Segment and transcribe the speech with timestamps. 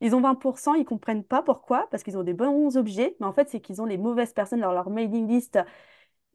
[0.00, 3.32] Ils ont 20%, ils comprennent pas pourquoi, parce qu'ils ont des bons objets, mais en
[3.32, 5.58] fait, c'est qu'ils ont les mauvaises personnes dans leur mailing list.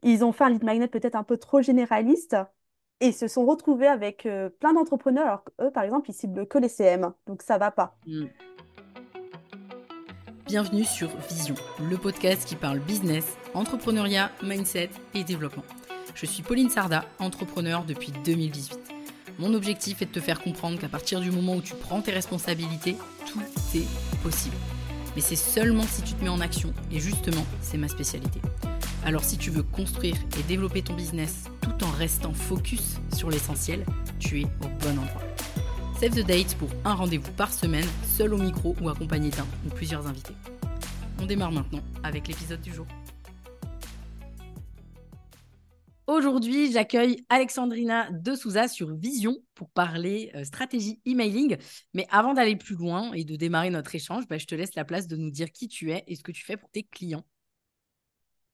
[0.02, 2.36] Ils ont fait un lead magnet peut-être un peu trop généraliste
[3.00, 6.58] et se sont retrouvés avec euh, plein d'entrepreneurs, alors qu'eux, par exemple, ils ciblent que
[6.58, 7.96] les CM, donc ça va pas.
[8.06, 8.26] Mm.
[10.46, 11.56] Bienvenue sur Vision,
[11.90, 15.64] le podcast qui parle business, entrepreneuriat, mindset et développement.
[16.14, 18.95] Je suis Pauline Sarda, entrepreneur depuis 2018.
[19.38, 22.10] Mon objectif est de te faire comprendre qu'à partir du moment où tu prends tes
[22.10, 23.40] responsabilités, tout
[23.74, 23.86] est
[24.22, 24.56] possible.
[25.14, 28.40] Mais c'est seulement si tu te mets en action, et justement, c'est ma spécialité.
[29.04, 33.84] Alors si tu veux construire et développer ton business tout en restant focus sur l'essentiel,
[34.18, 35.22] tu es au bon endroit.
[36.00, 39.68] Save the date pour un rendez-vous par semaine, seul au micro ou accompagné d'un ou
[39.68, 40.34] plusieurs invités.
[41.20, 42.86] On démarre maintenant avec l'épisode du jour.
[46.06, 51.56] Aujourd'hui, j'accueille Alexandrina de Souza sur Vision pour parler euh, stratégie emailing.
[51.94, 54.84] Mais avant d'aller plus loin et de démarrer notre échange, bah, je te laisse la
[54.84, 57.24] place de nous dire qui tu es et ce que tu fais pour tes clients.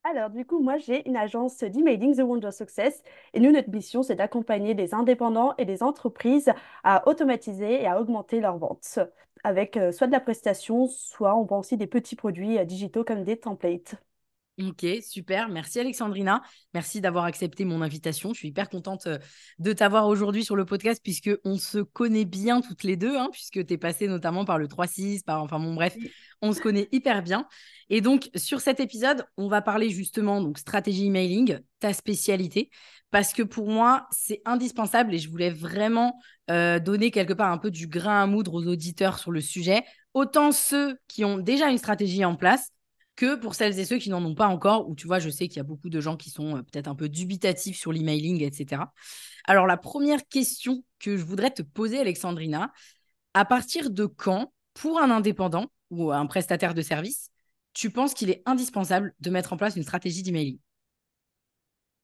[0.04, 3.02] Alors, du coup, moi, j'ai une agence d'emailing, The Wonder Success.
[3.34, 6.50] Et nous, notre mission, c'est d'accompagner les indépendants et les entreprises
[6.84, 8.98] à automatiser et à augmenter leurs ventes
[9.44, 13.04] avec euh, soit de la prestation, soit on vend aussi des petits produits euh, digitaux
[13.04, 13.96] comme des templates.
[14.60, 15.48] Ok, super.
[15.48, 16.42] Merci Alexandrina.
[16.74, 18.34] Merci d'avoir accepté mon invitation.
[18.34, 19.18] Je suis hyper contente euh,
[19.58, 23.30] de t'avoir aujourd'hui sur le podcast puisque on se connaît bien toutes les deux, hein,
[23.32, 25.96] puisque tu es passée notamment par le 3-6, par enfin bon bref,
[26.42, 27.48] on se connaît hyper bien.
[27.88, 32.68] Et donc sur cet épisode, on va parler justement donc stratégie emailing, ta spécialité,
[33.10, 37.58] parce que pour moi c'est indispensable et je voulais vraiment euh, donner quelque part un
[37.58, 39.82] peu du grain à moudre aux auditeurs sur le sujet.
[40.12, 42.68] Autant ceux qui ont déjà une stratégie en place
[43.22, 45.46] que pour celles et ceux qui n'en ont pas encore, où tu vois, je sais
[45.46, 48.42] qu'il y a beaucoup de gens qui sont euh, peut-être un peu dubitatifs sur l'emailing,
[48.42, 48.92] etc.
[49.46, 52.72] Alors, la première question que je voudrais te poser, Alexandrina,
[53.34, 57.30] à partir de quand, pour un indépendant ou un prestataire de service,
[57.74, 60.58] tu penses qu'il est indispensable de mettre en place une stratégie d'emailing?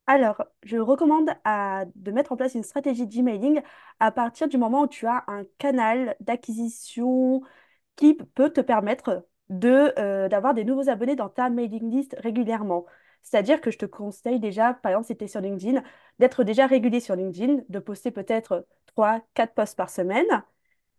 [0.06, 1.30] Alors, je recommande
[1.96, 3.60] de mettre en place une stratégie d'emailing
[3.98, 7.42] à partir du moment où tu as un canal d'acquisition
[7.96, 12.86] qui peut te permettre de, euh, d'avoir des nouveaux abonnés dans ta mailing list régulièrement.
[13.22, 15.82] C'est-à-dire que je te conseille déjà, par exemple, si tu es sur LinkedIn,
[16.18, 20.26] d'être déjà régulier sur LinkedIn, de poster peut-être 3, 4 posts par semaine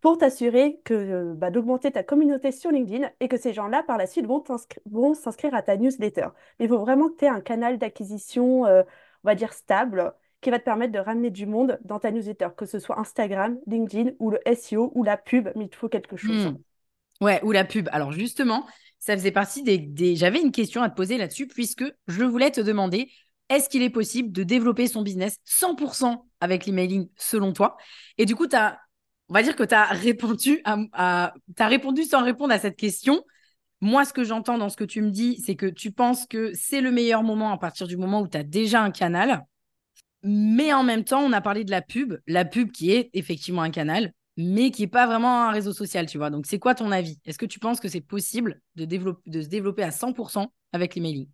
[0.00, 3.98] pour t'assurer que euh, bah, d'augmenter ta communauté sur LinkedIn et que ces gens-là, par
[3.98, 6.28] la suite, vont, s'inscrire à ta newsletter.
[6.58, 8.82] Il faut vraiment que tu aies un canal d'acquisition, euh,
[9.24, 12.48] on va dire, stable, qui va te permettre de ramener du monde dans ta newsletter,
[12.56, 15.90] que ce soit Instagram, LinkedIn ou le SEO ou la pub, mais il te faut
[15.90, 16.46] quelque chose.
[16.46, 16.56] Hmm.
[17.20, 17.88] Ouais, ou la pub.
[17.92, 18.66] Alors justement,
[18.98, 20.16] ça faisait partie des...
[20.16, 23.10] J'avais une question à te poser là-dessus, puisque je voulais te demander,
[23.48, 27.76] est-ce qu'il est possible de développer son business 100% avec l'emailing selon toi?
[28.16, 28.78] Et du coup, as...
[29.28, 29.90] on va dire que tu à...
[31.58, 33.22] as répondu sans répondre à cette question.
[33.82, 36.52] Moi, ce que j'entends dans ce que tu me dis, c'est que tu penses que
[36.54, 39.44] c'est le meilleur moment à partir du moment où tu as déjà un canal.
[40.22, 43.62] Mais en même temps, on a parlé de la pub, la pub qui est effectivement
[43.62, 46.30] un canal mais qui n'est pas vraiment un réseau social, tu vois.
[46.30, 47.18] Donc, c'est quoi ton avis?
[47.24, 51.28] Est-ce que tu penses que c'est possible de, de se développer à 100% avec l'emailing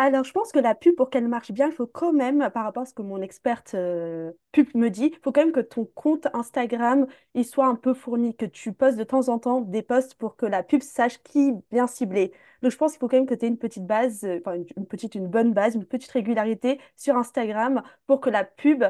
[0.00, 2.62] alors, je pense que la pub, pour qu'elle marche bien, il faut quand même, par
[2.62, 5.58] rapport à ce que mon experte euh, pub me dit, il faut quand même que
[5.58, 9.60] ton compte Instagram il soit un peu fourni, que tu postes de temps en temps
[9.60, 12.32] des posts pour que la pub sache qui bien cibler.
[12.62, 14.62] Donc, je pense qu'il faut quand même que tu aies une petite base, euh, enfin,
[14.76, 18.84] une, petite, une bonne base, une petite régularité sur Instagram pour que la pub,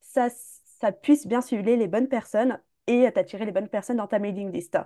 [0.00, 0.28] ça
[0.82, 4.52] ça puisse bien cibler les bonnes personnes et t'attirer les bonnes personnes dans ta mailing
[4.52, 4.76] list.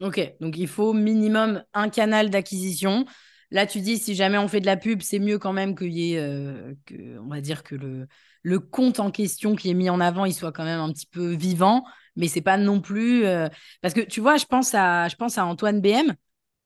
[0.00, 3.04] Ok, donc il faut minimum un canal d'acquisition.
[3.50, 5.92] Là, tu dis, si jamais on fait de la pub, c'est mieux quand même qu'il
[5.92, 8.06] y ait, euh, que, on va dire que le,
[8.42, 11.06] le compte en question qui est mis en avant, il soit quand même un petit
[11.06, 11.84] peu vivant,
[12.16, 13.24] mais c'est pas non plus.
[13.24, 13.48] Euh,
[13.82, 16.14] parce que tu vois, je pense à, je pense à Antoine BM.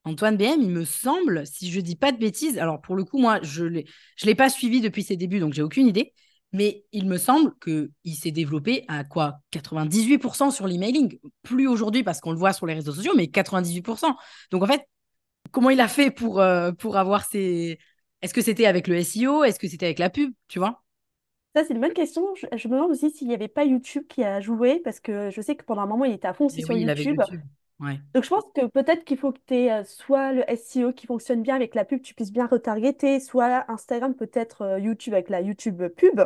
[0.05, 3.19] Antoine BM, il me semble, si je dis pas de bêtises, alors pour le coup,
[3.19, 3.83] moi, je ne
[4.25, 6.13] l'ai pas suivi depuis ses débuts, donc j'ai aucune idée.
[6.53, 11.19] Mais il me semble qu'il s'est développé à quoi 98% sur l'emailing.
[11.43, 14.15] Plus aujourd'hui parce qu'on le voit sur les réseaux sociaux, mais 98%.
[14.51, 14.89] Donc en fait,
[15.51, 17.79] comment il a fait pour, euh, pour avoir ces...
[18.23, 20.33] Est-ce que c'était avec le SEO Est-ce que c'était avec la pub?
[20.49, 20.83] Tu vois?
[21.55, 22.23] Ça, c'est une bonne question.
[22.35, 25.41] Je, me demande aussi s'il n'y avait pas YouTube qui a joué, parce que je
[25.41, 27.21] sais que pendant un moment, il était à fond aussi sur YouTube.
[28.15, 31.07] Donc, je pense que peut-être qu'il faut que tu aies euh, soit le SEO qui
[31.07, 35.29] fonctionne bien avec la pub, tu puisses bien retargeter, soit Instagram, peut-être euh, YouTube avec
[35.29, 36.21] la YouTube pub.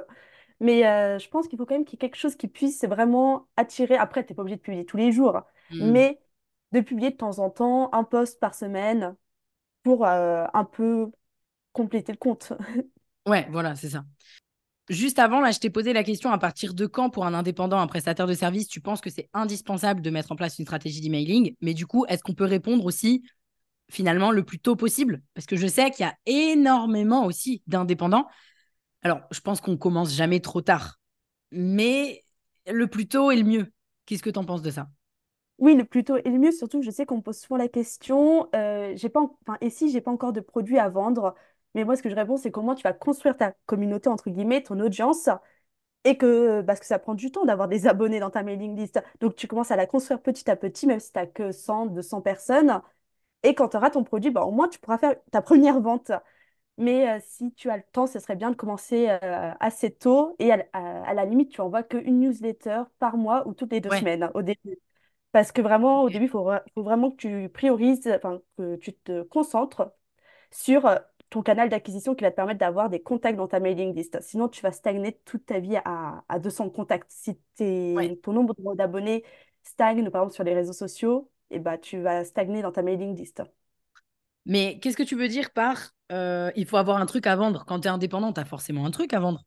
[0.60, 2.84] Mais euh, je pense qu'il faut quand même qu'il y ait quelque chose qui puisse
[2.84, 3.96] vraiment attirer.
[3.96, 5.90] Après, tu n'es pas obligé de publier tous les jours, hmm.
[5.90, 6.20] mais
[6.72, 9.14] de publier de temps en temps un post par semaine
[9.82, 11.10] pour un peu
[11.72, 12.52] compléter le compte.
[13.25, 14.04] Ouais, voilà, c'est ça.
[14.88, 17.79] Juste avant, là, je t'ai posé la question à partir de quand, pour un indépendant,
[17.79, 21.00] un prestataire de service, tu penses que c'est indispensable de mettre en place une stratégie
[21.00, 21.55] d'emailing?
[21.61, 23.23] Mais du coup, est-ce qu'on peut répondre aussi
[23.90, 25.23] finalement le plus tôt possible?
[25.34, 28.26] Parce que je sais qu'il y a énormément aussi d'indépendants.
[29.02, 31.00] Alors, je pense qu'on commence jamais trop tard,
[31.52, 32.25] mais
[32.70, 33.73] le plus tôt est le mieux.
[34.06, 34.88] Qu'est-ce que tu en penses de ça?
[35.58, 37.69] Oui, le plus tôt est le mieux, surtout je sais qu'on me pose souvent la
[37.69, 41.35] question, euh, j'ai pas, en- enfin, et si j'ai pas encore de produits à vendre,
[41.75, 44.63] mais moi ce que je réponds, c'est comment tu vas construire ta communauté, entre guillemets,
[44.63, 45.29] ton audience,
[46.05, 49.03] et que, parce que ça prend du temps d'avoir des abonnés dans ta mailing list.
[49.21, 51.87] Donc tu commences à la construire petit à petit, même si tu n'as que 100,
[51.87, 52.81] 200 personnes,
[53.45, 56.13] et quand tu auras ton produit, bah, au moins tu pourras faire ta première vente.
[56.79, 60.35] Mais euh, si tu as le temps, ce serait bien de commencer euh, assez tôt,
[60.39, 63.81] et à, à- à la limite, tu envoies qu'une newsletter par mois ou toutes les
[63.81, 64.03] deux Ouais.
[64.03, 64.79] semaines au début.
[65.33, 68.95] Parce que vraiment, au début, il faut, faut vraiment que tu priorises, enfin, que tu
[68.95, 69.91] te concentres
[70.51, 70.97] sur euh,
[71.32, 74.20] ton canal d'acquisition qui va te permettre d'avoir des contacts dans ta mailing list.
[74.23, 77.11] Sinon, tu vas stagner toute ta vie à, à 200 contacts.
[77.12, 77.38] Si
[77.94, 78.14] Ouais.
[78.23, 79.25] ton nombre d'abonnés
[79.64, 83.17] stagne, par exemple, sur les réseaux sociaux, et bah, tu vas stagner dans ta mailing
[83.17, 83.43] list.
[84.46, 87.64] Mais qu'est-ce que tu veux dire par euh, il faut avoir un truc à vendre?
[87.67, 89.43] Quand tu es indépendant, tu as forcément un truc à vendre.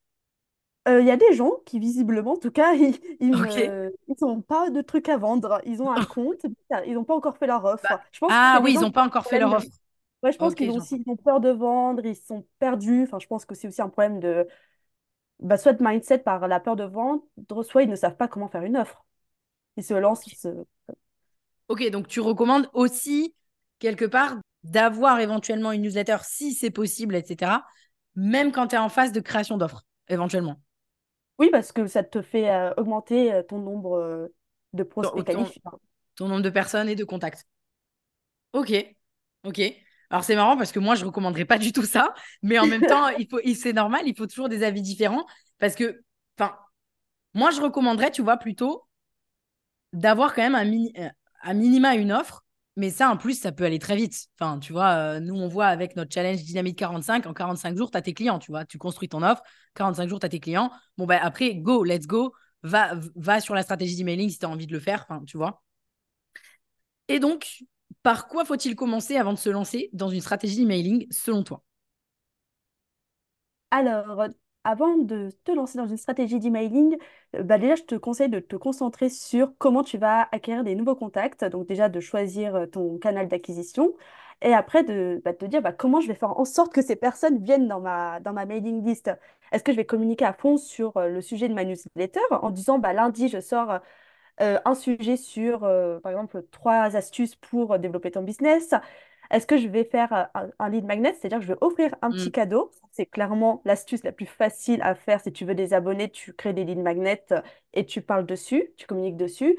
[0.88, 3.75] Euh, Il y a des gens qui, visiblement, en tout cas, ils, ils Ok.
[3.75, 5.59] ne, ils ont pas de trucs à vendre.
[5.65, 6.41] Ils ont un compte,
[6.85, 7.88] ils n'ont pas encore fait leur offre.
[7.89, 9.69] Bah, Je pense que ah oui, ils n'ont pas encore fait leur offre.
[10.25, 10.89] Ouais, je pense Ok, qu'ils ont j'entends.
[10.89, 13.04] aussi ils ont peur de vendre, ils sont perdus.
[13.06, 14.48] Enfin, je pense que c'est aussi un problème de
[15.39, 17.24] bah, soit de mindset par la peur de vendre,
[17.63, 19.06] soit ils ne savent pas comment faire une offre.
[19.77, 20.25] Ils se Ok.
[20.25, 20.45] lancent.
[20.45, 20.66] euh,
[21.68, 23.36] Ok, donc tu recommandes aussi,
[23.80, 27.66] quelque part, d'avoir éventuellement une newsletter si c'est possible, etc.
[28.16, 30.62] Même quand tu es en phase de création d'offres, éventuellement.
[31.39, 34.27] Oui, parce que ça te fait euh, augmenter euh, ton nombre euh,
[34.74, 35.62] de Ton, prospects ton- qualifiés.
[36.16, 37.48] ton nombre de personnes et de contacts.
[38.54, 38.72] Ok,
[39.44, 39.60] ok.
[40.09, 42.67] Alors c'est marrant parce que moi, je ne recommanderais pas du tout ça, mais en
[42.67, 45.25] même temps, il faut, c'est normal, il faut toujours des avis différents
[45.59, 46.01] parce que,
[46.37, 46.55] enfin,
[47.33, 48.87] moi, je recommanderais, tu vois, plutôt
[49.93, 51.09] d'avoir quand même un, mini, euh,
[51.43, 54.27] un minima une offre, mais ça, en plus, ça peut aller très vite.
[54.37, 57.91] Enfin, tu vois, euh, nous, on voit avec notre challenge Dynamite 45, en 45 jours,
[57.91, 59.41] tu as tes clients, tu vois, tu construis ton offre,
[59.75, 60.71] 45 jours, tu as tes clients.
[60.97, 64.49] Bon, bah, après, go, let's go, va, va sur la stratégie d'emailing si tu as
[64.49, 65.63] envie de le faire, enfin, tu vois.
[67.07, 67.63] Et donc,
[68.03, 71.63] par quoi faut-il commencer avant de se lancer dans une stratégie d'emailing, selon toi?
[73.71, 74.25] Alors,
[74.63, 76.97] avant de te lancer dans une stratégie d'emailing,
[77.36, 80.75] euh, bah déjà, je te conseille de te concentrer sur comment tu vas acquérir des
[80.75, 81.44] nouveaux contacts.
[81.45, 83.94] Donc déjà, de choisir euh, ton canal d'acquisition.
[84.41, 86.95] Et après, de, bah, te dire bah, comment je vais faire en sorte que ces
[86.95, 89.12] personnes viennent dans ma, dans ma mailing list?
[89.51, 92.50] Est-ce que je vais communiquer à fond sur euh, le sujet de ma newsletter en
[92.51, 93.80] disant lundi, je sors
[94.41, 98.73] euh, un sujet sur, euh, par exemple, trois astuces pour euh, développer ton business.
[99.31, 102.11] Est-ce que je vais faire un, un lead magnet, c'est-à-dire que je vais offrir un
[102.11, 102.71] petit cadeau.
[102.91, 105.19] C'est clairement l'astuce la plus facile à faire.
[105.21, 107.25] Si tu veux des abonnés, tu crées des lead magnets
[107.73, 109.57] et tu parles dessus, tu communiques dessus.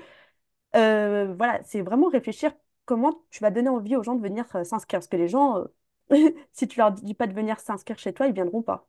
[0.76, 2.52] Euh, voilà, c'est vraiment réfléchir
[2.84, 5.00] comment tu vas donner envie aux gens de venir s'inscrire.
[5.00, 5.64] Parce que les gens,
[6.52, 8.88] si tu leur dis pas de venir s'inscrire chez toi, ils viendront pas.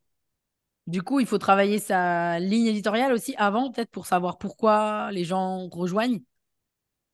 [0.88, 5.26] Du coup, il faut travailler sa ligne éditoriale aussi avant, peut-être pour savoir pourquoi les
[5.26, 6.22] gens rejoignent.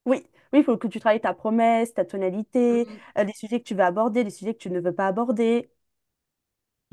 [0.05, 0.17] Oui,
[0.51, 2.97] oui, il faut que tu travailles ta promesse, ta tonalité, Hmm.
[3.17, 5.71] euh, les sujets que tu veux aborder, les sujets que tu ne veux pas aborder.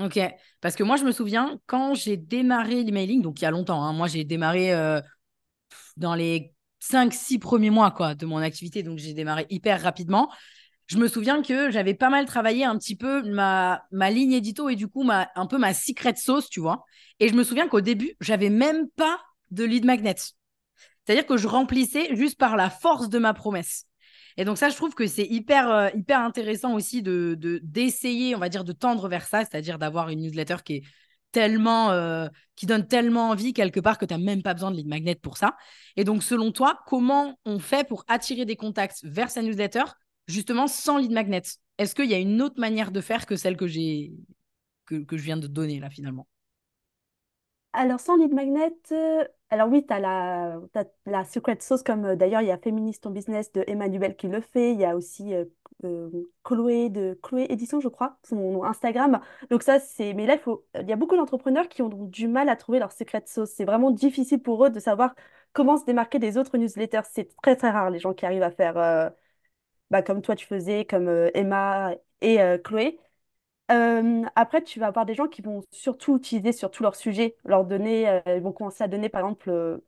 [0.01, 0.19] Ok,
[0.63, 3.83] parce que moi, je me souviens quand j'ai démarré l'emailing, donc il y a longtemps,
[3.85, 5.01] hein, moi j'ai démarré euh,
[5.97, 10.31] dans les cinq, six premiers mois quoi, de mon activité, donc j'ai démarré hyper rapidement.
[10.91, 14.75] Je me souviens que j'avais pas mal travaillé un petit peu ma, ligne édito et
[14.75, 16.85] du coup un peu ma secret sauce, tu vois.
[17.21, 19.21] Et je me souviens qu'au début, j'avais même pas
[19.53, 20.17] de lead magnet.
[20.17, 23.85] C'est-à-dire que je remplissais juste par la force de ma promesse.
[24.37, 28.41] Et donc ça, je trouve que c'est hyper, euh, intéressant aussi de, de, d'essayer, on
[28.41, 30.83] va dire, de tendre vers ça, c'est-à-dire d'avoir une newsletter qui
[31.37, 32.29] euh,
[32.65, 35.37] donne tellement envie quelque part que tu n'as même pas besoin de lead magnet pour
[35.37, 35.57] ça.
[35.95, 39.85] Et donc, selon toi, comment on fait pour attirer des contacts vers sa newsletter,
[40.31, 41.43] justement sans lead magnet
[41.79, 44.13] Est-ce qu'il y a une autre manière de faire que celle que j'ai
[44.87, 46.27] que, je viens de donner là finalement?
[47.73, 52.05] Alors, sans lead magnet, euh, alors oui, tu as la, t'as la secret sauce, comme
[52.05, 54.73] euh, d'ailleurs, il y a Féministe ton business de Emmanuel qui le fait.
[54.73, 55.45] Il y a aussi euh,
[55.85, 56.09] euh,
[56.45, 59.21] Chloé de je crois, son Instagram.
[59.51, 60.15] Donc, ça, c'est.
[60.15, 60.65] Mais là, il faut...
[60.81, 63.51] il y a beaucoup d'entrepreneurs qui ont du mal à trouver leur secret sauce.
[63.51, 65.15] C'est vraiment difficile pour eux de savoir
[65.53, 67.03] comment se démarquer des autres newsletters.
[67.11, 69.13] C'est très, très rare les gens qui arrivent à faire
[69.91, 72.99] bah, comme toi, tu faisais, comme euh, Emma et euh, Chloé.
[73.73, 77.37] Euh, après, tu vas avoir des gens qui vont surtout utiliser sur tous leurs sujets,
[77.45, 79.79] leur donner, euh, ils vont commencer à donner, par exemple, euh,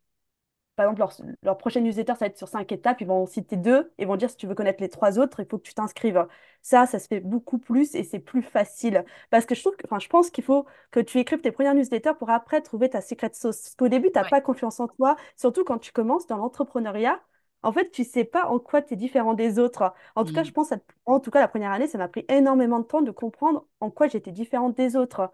[0.77, 3.01] par exemple, leur, leur prochaine newsletter, ça va être sur cinq étapes.
[3.03, 5.41] Ils vont en citer deux et vont dire si tu veux connaître les trois autres,
[5.41, 6.27] il faut que tu t'inscrives.
[6.63, 9.05] Ça, ça se fait beaucoup plus et c'est plus facile.
[9.31, 11.75] Parce que je trouve que, enfin, je pense qu'il faut que tu écrives tes premières
[11.75, 13.61] newsletters pour après trouver ta secret sauce.
[13.61, 14.31] Parce qu'au début, tu n'as Ouais.
[14.31, 17.21] pas confiance en toi, surtout quand tu commences dans l'entrepreneuriat.
[17.63, 19.95] En fait, tu sais pas en quoi tu es différent des autres.
[20.17, 22.25] En tout cas, je pense, à- en tout cas, la première année, ça m'a pris
[22.29, 25.31] énormément de temps de comprendre en quoi j'étais différente des autres.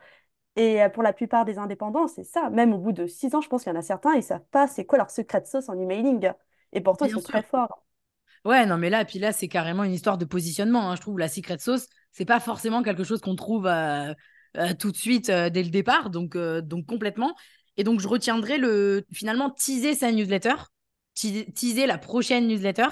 [0.56, 2.50] Et euh, pour la plupart des indépendants, c'est ça.
[2.50, 4.44] Même au bout de six ans, je pense qu'il y en a certains, ils savent
[4.50, 6.32] pas c'est quoi leur secret de sauce en emailing.
[6.73, 7.85] Et pourtant, ils Bien sont très forts.
[8.44, 10.90] Ouais, non, mais là, puis là, c'est carrément une histoire de positionnement.
[10.90, 10.97] hein.
[10.97, 14.14] Je trouve la secret sauce, c'est pas forcément quelque chose qu'on trouve euh,
[14.56, 17.35] euh, tout de suite euh, dès le départ, donc, donc complètement.
[17.76, 20.58] Et donc, je retiendrai le finalement teaser sa newsletter, te-
[21.54, 22.87] teaser la prochaine newsletter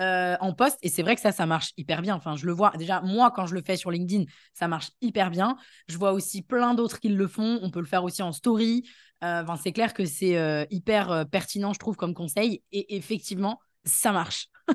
[0.00, 0.78] euh, en post.
[0.82, 2.14] Et c'est vrai que ça, ça marche hyper bien.
[2.16, 5.30] Enfin, je le vois déjà, moi, quand je le fais sur LinkedIn, ça marche hyper
[5.30, 5.56] bien.
[5.88, 7.58] Je vois aussi plein d'autres qui le font.
[7.62, 8.84] On peut le faire aussi en story.
[9.24, 12.62] Euh, Enfin, c'est clair que c'est euh, hyper pertinent, je trouve, comme conseil.
[12.72, 14.48] Et effectivement, ça marche.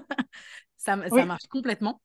[0.77, 1.27] Ça, ça Oui.
[1.27, 2.01] marche complètement.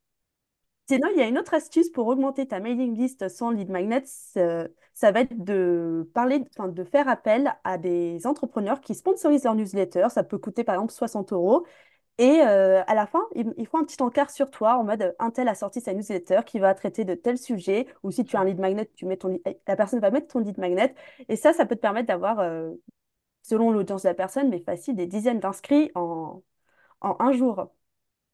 [0.88, 4.04] Sinon, il y a une autre astuce pour augmenter ta mailing list sans lead magnet.
[4.04, 9.56] Ça va être de parler, enfin, de faire appel à des entrepreneurs qui sponsorisent leur
[9.56, 10.06] newsletter.
[10.10, 11.66] Ça peut coûter par exemple 60 euros.
[12.18, 15.30] Et euh, à la fin, ils, font un petit encart sur toi en mode un
[15.30, 17.88] tel a sorti sa newsletter qui va traiter de tel sujet.
[18.04, 20.38] Ou si tu as un lead magnet, tu mets ton, la personne va mettre ton
[20.38, 20.94] lead magnet.
[21.28, 22.70] Et ça, ça peut te permettre d'avoir, euh,
[23.42, 26.42] selon l'audience de la personne, mais facile, des dizaines d'inscrits en,
[27.00, 27.70] en un jour.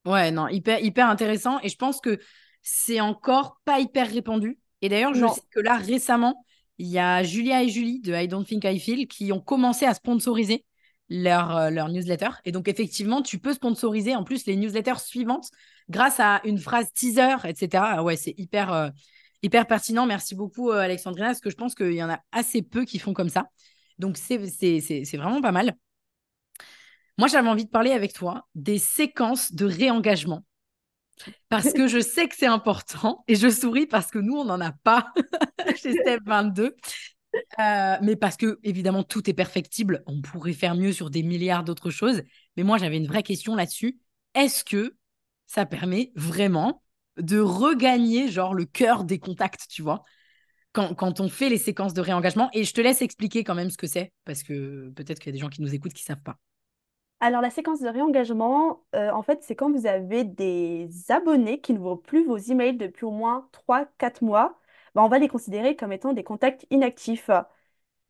[0.04, 1.58] Ouais, non, hyper, hyper intéressant.
[1.62, 2.18] Et je pense que
[2.62, 4.58] c'est encore pas hyper répandu.
[4.80, 5.28] Et d'ailleurs, je Non.
[5.28, 6.44] sais que là, récemment,
[6.78, 9.84] il y a Julia et Julie de I Don't Think I Feel qui ont commencé
[9.86, 10.64] à sponsoriser
[11.08, 12.30] leur, euh, leur newsletter.
[12.44, 15.48] Et donc, effectivement, tu peux sponsoriser en plus les newsletters suivantes
[15.88, 17.84] grâce à une phrase teaser, etc.
[17.98, 18.88] Ah Ouais, c'est hyper, euh,
[19.42, 20.06] hyper pertinent.
[20.06, 22.98] Merci beaucoup, euh, Alexandrina, parce que je pense qu'il y en a assez peu qui
[22.98, 23.48] font comme ça.
[23.98, 24.38] Donc, c'est
[25.16, 25.76] vraiment pas mal.
[27.18, 30.44] Moi, j'avais envie de parler avec toi des séquences de réengagement
[31.48, 34.60] parce que je sais que c'est important et je souris parce que nous, on n'en
[34.60, 35.12] a pas
[35.76, 36.74] chez Step 22.
[37.58, 40.02] Euh, mais parce que, évidemment, tout est perfectible.
[40.06, 42.22] On pourrait faire mieux sur des milliards d'autres choses.
[42.56, 43.98] Mais moi, j'avais une vraie question là-dessus.
[44.34, 44.96] Est-ce que
[45.46, 46.82] ça permet vraiment
[47.16, 50.02] de regagner, genre, le cœur des contacts, tu vois,
[50.72, 52.50] quand, quand on fait les séquences de réengagement?
[52.52, 55.32] Et je te laisse expliquer quand même ce que c'est parce que peut-être qu'il y
[55.32, 56.38] a des gens qui nous écoutent qui ne savent pas.
[57.24, 61.72] Alors, la séquence de réengagement, euh, en fait, c'est quand vous avez des abonnés qui
[61.72, 64.58] ne voient plus vos emails depuis au moins trois quatre mois,
[64.96, 67.30] bah, on va les considérer comme étant des contacts inactifs.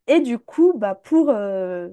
[0.09, 1.91] Et du coup, bah, pour, euh,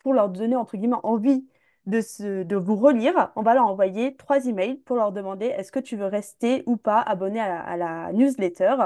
[0.00, 1.46] pour leur donner, entre guillemets, envie
[1.86, 5.72] de, se, de vous relire, on va leur envoyer trois emails pour leur demander est-ce
[5.72, 8.76] que tu veux rester ou pas abonné à la newsletter.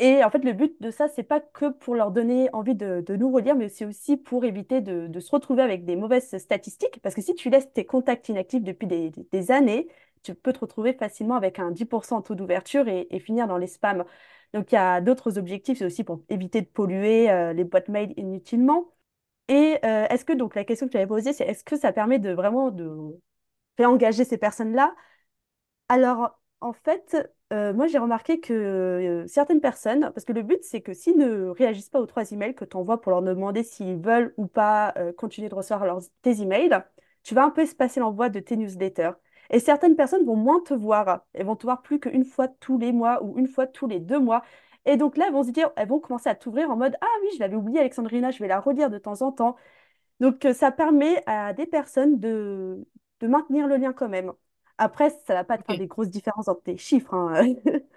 [0.00, 3.04] Et en fait, le but de ça, c'est pas que pour leur donner envie de,
[3.16, 7.00] nous relire, mais c'est aussi pour éviter de, se retrouver avec des mauvaises statistiques.
[7.00, 9.86] Parce que si tu laisses tes contacts inactifs depuis des, années,
[10.24, 13.68] tu peux te retrouver facilement avec un 10% taux d'ouverture et, et finir dans les
[13.68, 14.04] spams.
[14.52, 17.88] Donc, il y a d'autres objectifs, c'est aussi pour éviter de polluer euh, les boîtes
[17.88, 18.92] mail inutilement.
[19.48, 21.92] Et euh, est-ce que, donc, la question que tu avais posée, c'est est-ce que ça
[21.92, 23.20] permet de vraiment de
[23.78, 24.94] réengager ces personnes-là?
[25.88, 27.16] Alors, en fait,
[27.52, 31.16] euh, moi, j'ai remarqué que euh, certaines personnes, parce que le but, c'est que s'ils
[31.18, 34.46] ne réagissent pas aux trois emails que tu envoies pour leur demander s'ils veulent ou
[34.46, 36.82] pas euh, continuer de recevoir leurs, tes emails,
[37.22, 39.12] tu vas un peu espacer l'envoi de tes newsletters.
[39.50, 41.26] Et certaines personnes vont moins te voir.
[41.34, 44.00] Elles vont te voir plus qu'une fois tous les mois ou une fois tous les
[44.00, 44.42] deux mois.
[44.86, 47.06] Et donc là, elles vont se dire, elles vont commencer à t'ouvrir en mode, Ah
[47.22, 49.56] oui, je l'avais oublié, Alexandrina, je vais la relire de temps en temps.
[50.20, 52.86] Donc, ça permet à des personnes de
[53.22, 54.32] maintenir le lien quand même.
[54.78, 57.14] Après, ça va pas te faire des grosses différences entre tes chiffres.
[57.14, 57.54] hein.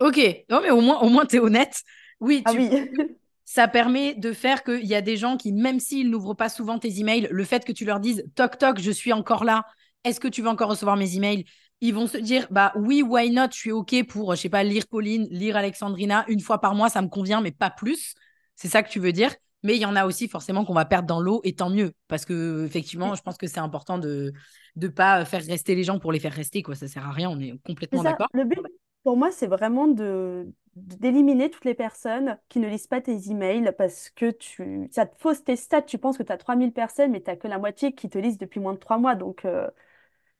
[0.00, 1.82] Ok, non, mais au moins, au moins tu es honnête.
[2.20, 2.70] Oui, Ah tu oui.
[2.70, 3.02] penses que
[3.44, 6.78] ça permet de faire qu'il y a des gens qui, même s'ils n'ouvrent pas souvent
[6.78, 9.64] tes emails, le fait que tu leur dises toc toc, je suis encore là,
[10.04, 11.44] est-ce que tu veux encore recevoir mes emails?
[11.82, 14.62] Ils vont se dire bah oui, why not, je suis ok pour, je sais pas,
[14.64, 18.14] lire Pauline, lire Alexandrina une fois par mois, ça me convient, mais pas plus.
[18.56, 19.34] C'est ça que tu veux dire?
[19.62, 21.92] Mais il y en a aussi forcément qu'on va perdre dans l'eau, et tant mieux,
[22.08, 24.32] parce que effectivement, je pense que c'est important de
[24.76, 26.74] ne pas faire rester les gens pour les faire rester, quoi.
[26.74, 28.28] Ça sert à rien, on est complètement d'accord.
[28.32, 28.58] Le but,
[29.02, 33.72] pour moi, c'est vraiment de d'éliminer toutes les personnes qui ne lisent pas tes emails
[33.76, 35.82] parce que tu, ça te fausse tes stats.
[35.82, 38.16] Tu penses que tu as 3000 personnes, mais tu n'as que la moitié qui te
[38.18, 39.16] lisent depuis moins de trois mois.
[39.16, 39.68] Donc, euh,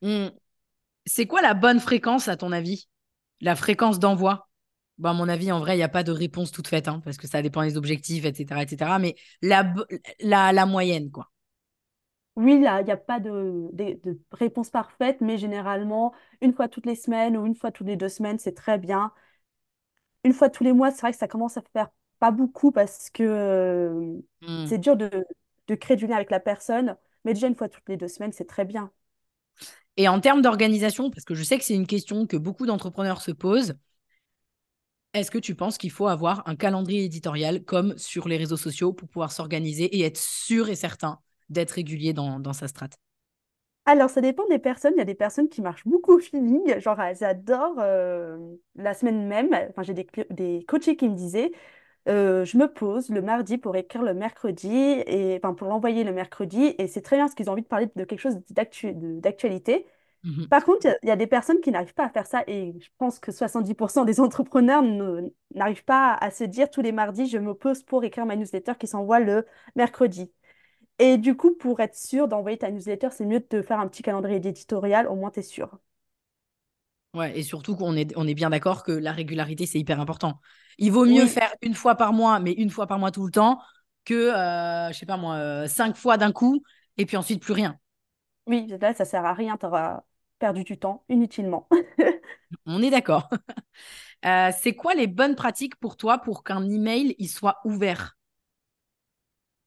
[0.02, 0.28] Hmm.
[1.06, 2.88] C'est quoi la bonne fréquence, à ton avis?
[3.40, 4.49] La fréquence d'envoi?
[5.00, 7.00] Bon, à mon avis, en vrai, il n'y a pas de réponse toute faite, hein,
[7.04, 8.62] parce que ça dépend des objectifs, etc.
[8.62, 8.98] etc.
[9.00, 9.84] mais la, bo-
[10.20, 11.30] la, la moyenne, quoi.
[12.36, 16.68] oui, là, il n'y a pas de, de, de réponse parfaite, mais généralement, une fois
[16.68, 19.12] toutes les semaines ou une fois toutes les deux semaines, c'est très bien.
[20.24, 21.88] une fois tous les mois, c'est vrai que ça commence à faire
[22.18, 24.70] pas beaucoup parce que euh, Hmm.
[24.70, 25.10] c'est dur de,
[25.68, 26.96] de créer du lien avec la personne.
[27.24, 28.90] Mais déjà une fois toutes les deux semaines, c'est très bien.
[29.96, 33.22] Et en termes d'organisation, parce que je sais que c'est une question que beaucoup d'entrepreneurs
[33.22, 33.74] se posent,
[35.14, 38.92] est-ce que tu penses qu'il faut avoir un calendrier éditorial comme sur les réseaux sociaux
[38.92, 42.96] pour pouvoir s'organiser et être sûr et certain d'être régulier dans, sa strate
[43.86, 44.92] alors, ça dépend des personnes.
[44.94, 48.36] Il y a des personnes qui marchent beaucoup au feeling, genre elles adorent euh,
[48.76, 49.48] la semaine même.
[49.80, 51.50] J'ai des, des coachés qui me disaient,
[52.08, 54.72] euh, je me pose le mardi pour écrire le mercredi,
[55.06, 57.66] et, enfin, pour l'envoyer le mercredi, et c'est très bien parce qu'ils ont envie de
[57.66, 59.86] parler de quelque chose d'actualité.
[60.22, 60.50] Mhm.
[60.50, 62.88] Par contre, il y a des personnes qui n'arrivent pas à faire ça, et je
[62.98, 64.82] pense que 70% des entrepreneurs
[65.54, 68.74] n'arrivent pas à se dire tous les mardis, je me pose pour écrire ma newsletter
[68.78, 69.46] qui s'envoie le
[69.76, 70.32] mercredi.
[71.00, 73.88] Et du coup, pour être sûr d'envoyer ta newsletter, c'est mieux de te faire un
[73.88, 75.78] petit calendrier éditorial, au moins tu es sûr.
[77.14, 80.40] Ouais, et surtout qu'on est, on est bien d'accord que la régularité, c'est hyper important.
[80.78, 83.24] Il vaut mieux Oui, faire une fois par mois, mais une fois par mois tout
[83.26, 83.60] le temps,
[84.04, 86.62] que, euh, je sais pas moi, euh, cinq fois d'un coup,
[86.98, 87.76] et puis ensuite plus rien.
[88.46, 90.02] oui, là, ça sert à rien, tu auras
[90.40, 91.68] perdu du temps inutilement.
[92.66, 93.28] On est d'accord.
[94.26, 98.18] Euh, c'est quoi les bonnes pratiques pour toi pour qu'un email il soit ouvert?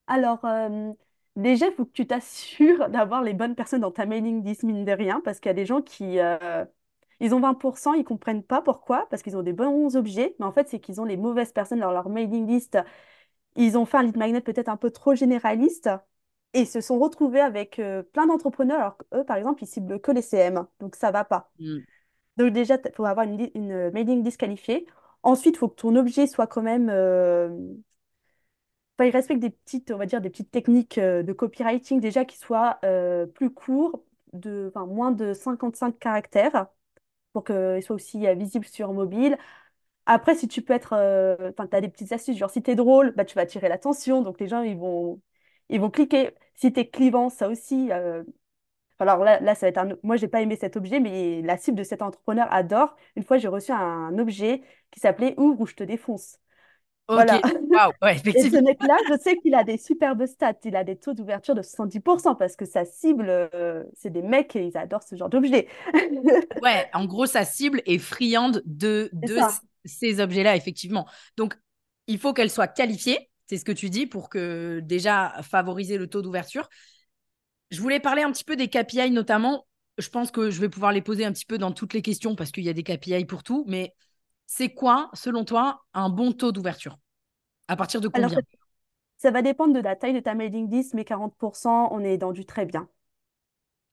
[0.08, 0.92] Alors, euh,
[1.36, 4.86] déjà, il faut que tu t'assures d'avoir les bonnes personnes dans ta mailing list, mine
[4.86, 6.66] de rien, parce qu'il y a des gens qui, euh,
[7.20, 10.52] ils ont 20%, ils comprennent pas pourquoi, parce qu'ils ont des bons objets, mais en
[10.52, 12.78] fait, c'est qu'ils ont les mauvaises personnes dans leur mailing list.
[13.56, 15.90] Ils ont fait un lead magnet peut-être un peu trop généraliste,
[16.54, 20.00] et ils se sont retrouvés avec euh, plein d'entrepreneurs, alors qu'eux, par exemple, ils ciblent
[20.00, 21.52] que les CM, donc ça va pas.
[21.60, 21.80] Hmm.
[22.38, 24.88] Donc déjà, il faut avoir une, une mailing list qualifiée.
[25.24, 27.50] Ensuite, il faut que ton objet soit quand même euh,
[28.98, 32.26] Enfin, il respecte des petites, on va dire, des petites techniques euh, de copywriting déjà
[32.26, 36.68] qui soient euh, plus courts, de, enfin, moins de 55 caractères,
[37.34, 39.38] pour qu'ils soient aussi euh, visibles sur mobile.
[40.06, 42.72] Après, si tu peux être, euh, enfin, tu as des petites astuces, genre si tu
[42.72, 45.22] es drôle, bah, tu vas attirer l'attention, donc les gens, ils vont,
[45.70, 46.32] ils vont cliquer.
[46.56, 47.92] Si tu es clivant, ça aussi.
[47.92, 48.24] euh,
[49.00, 49.90] Alors là, là, ça va être un...
[50.04, 52.96] Moi, j'ai pas aimé cet objet, mais la cible de cet entrepreneur adore.
[53.16, 56.38] Une fois, j'ai reçu un objet qui s'appelait Ouvre ou je te défonce.
[57.08, 57.42] Ok, Voilà.
[57.74, 60.56] waouh, ouais, Et ce mec-là, je sais qu'il a des superbes stats.
[60.66, 64.56] Il a des taux d'ouverture de 70% parce que sa cible, euh, c'est des mecs
[64.56, 65.68] et ils adorent ce genre d'objet.
[66.62, 69.42] Ouais, en gros, sa cible est friande de, de
[69.86, 71.08] ces objets-là, effectivement.
[71.38, 71.56] Donc,
[72.08, 76.08] il faut qu'elle soit qualifiée, c'est ce que tu dis, pour que déjà favoriser le
[76.08, 76.70] taux d'ouverture.
[77.72, 79.68] Je voulais parler un petit peu des KPI notamment.
[79.98, 82.36] Je pense que je vais pouvoir les poser un petit peu dans toutes les questions
[82.36, 83.64] parce qu'il y a des KPI pour tout.
[83.68, 83.94] Mais
[84.48, 86.98] c'est quoi, selon toi, un bon taux d'ouverture?
[87.68, 88.44] À partir de Alors, ça, combien?
[89.20, 92.32] ça va dépendre de la taille de ta mailing list, mais 40%, on est dans
[92.34, 92.90] du très bien.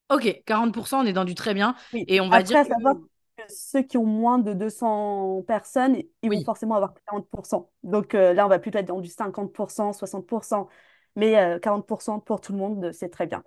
[0.08, 1.76] Ok, 40%, on est dans du très bien.
[1.92, 2.08] Oui.
[2.08, 3.00] Et on va dire Après, à que savoir que
[3.48, 6.44] ceux qui ont moins de 200 personnes, ils vont oui.
[6.44, 7.70] forcément avoir 40%.
[7.82, 10.68] Donc euh, là, on va plutôt être dans du 50%, 60%.
[11.16, 13.42] Mais euh, 40% pour tout le monde, c'est très bien.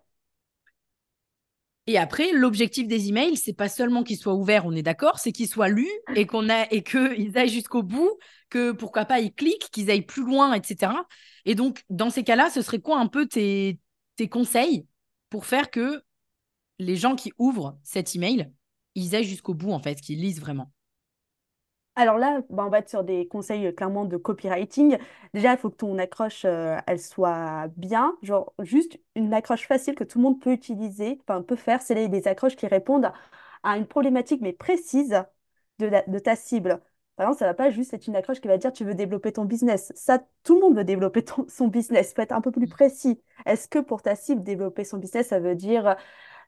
[1.85, 5.33] Et après, l'objectif des emails, c'est pas seulement qu'ils soient ouverts, on est d'accord, c'est
[5.33, 8.17] qu'ils soient lus et qu'on a et qu'ils aillent jusqu'au bout,
[8.49, 10.93] que pourquoi pas ils cliquent, qu'ils aillent plus loin, etc.
[11.43, 13.79] Et donc, dans ces cas-là, ce serait quoi un peu tes,
[14.15, 14.87] tes conseils
[15.29, 16.01] pour faire que
[16.79, 18.49] les gens qui ouvrent cet email,
[18.95, 20.71] ils aillent jusqu'au bout, en fait, qu'ils lisent vraiment.
[21.95, 24.97] Alors là, bah, on va être sur des conseils euh, clairement de copywriting.
[25.35, 28.17] Déjà, il faut que ton accroche, euh, elle soit bien.
[28.23, 31.81] Genre, juste une accroche facile que tout le monde peut utiliser, enfin, peut faire.
[31.83, 33.11] C'est les, des accroches qui répondent
[33.61, 35.23] à une problématique, mais précise
[35.79, 36.81] de, la- de ta cible.
[37.15, 39.31] Par exemple, ça va pas juste être une accroche qui va dire tu veux développer
[39.31, 39.93] ton business.
[39.95, 42.09] Ça, tout le monde veut développer ton- son business.
[42.11, 43.21] Il faut être un peu plus précis.
[43.45, 45.95] Est-ce que pour ta cible, développer son business, ça veut dire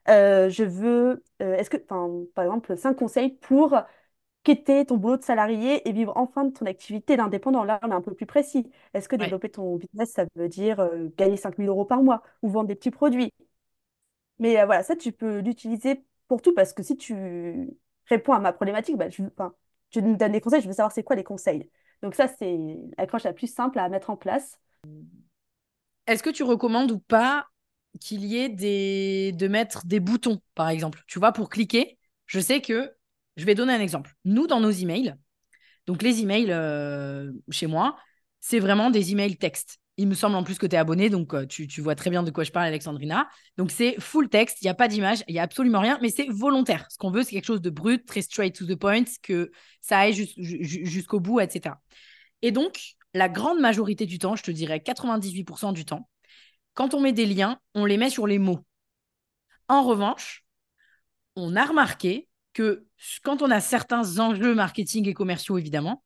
[0.10, 3.76] euh, je veux, euh, est-ce que, par exemple, cinq conseils pour
[4.44, 7.64] quitter ton boulot de salarié et vivre enfin de ton activité d'indépendant?
[7.66, 8.72] Là, on est un peu plus précis.
[8.94, 9.26] Est-ce que Ouais.
[9.26, 12.76] développer ton business, ça veut dire euh, gagner 5000 euros par mois ou vendre des
[12.76, 13.32] petits produits?
[14.40, 17.16] Mais euh, voilà, ça, tu peux l'utiliser pour tout parce que si tu
[18.08, 19.24] réponds à ma problématique, bah, je,
[19.90, 21.70] tu me donnes des conseils, je veux savoir c'est quoi les conseils.
[22.02, 22.58] Donc ça, c'est
[22.98, 24.60] l'accroche la plus simple à mettre en place.
[26.08, 27.48] Est-ce que tu recommandes ou pas
[28.00, 29.32] qu'il y ait des...
[29.34, 32.92] de mettre des boutons, par exemple Tu vois, pour cliquer, je sais que,
[33.38, 34.14] je vais donner un exemple.
[34.26, 35.16] Nous, dans nos emails,
[35.88, 37.98] Donc, les emails euh, chez moi,
[38.40, 39.78] c'est vraiment des emails texte.
[39.98, 42.10] Il me semble en plus que tu es abonné, donc euh, tu, tu vois très
[42.10, 43.30] bien de quoi je parle, Alexandrina.
[43.58, 46.10] Donc, c'est full texte, il n'y a pas d'image, il n'y a absolument rien, mais
[46.10, 46.86] c'est volontaire.
[46.92, 50.00] Ce qu'on veut, c'est quelque chose de brut, très straight to the point, que ça
[50.00, 51.82] aille jus- ju- jusqu'au bout, etc.
[52.42, 56.10] Et donc, la grande majorité du temps, je te dirais 98% du temps,
[56.76, 58.64] quand on met des liens, on les met sur les mots.
[59.68, 60.46] En revanche,
[61.36, 62.86] on a remarqué que
[63.24, 66.04] quand on a certains enjeux marketing et commerciaux, évidemment,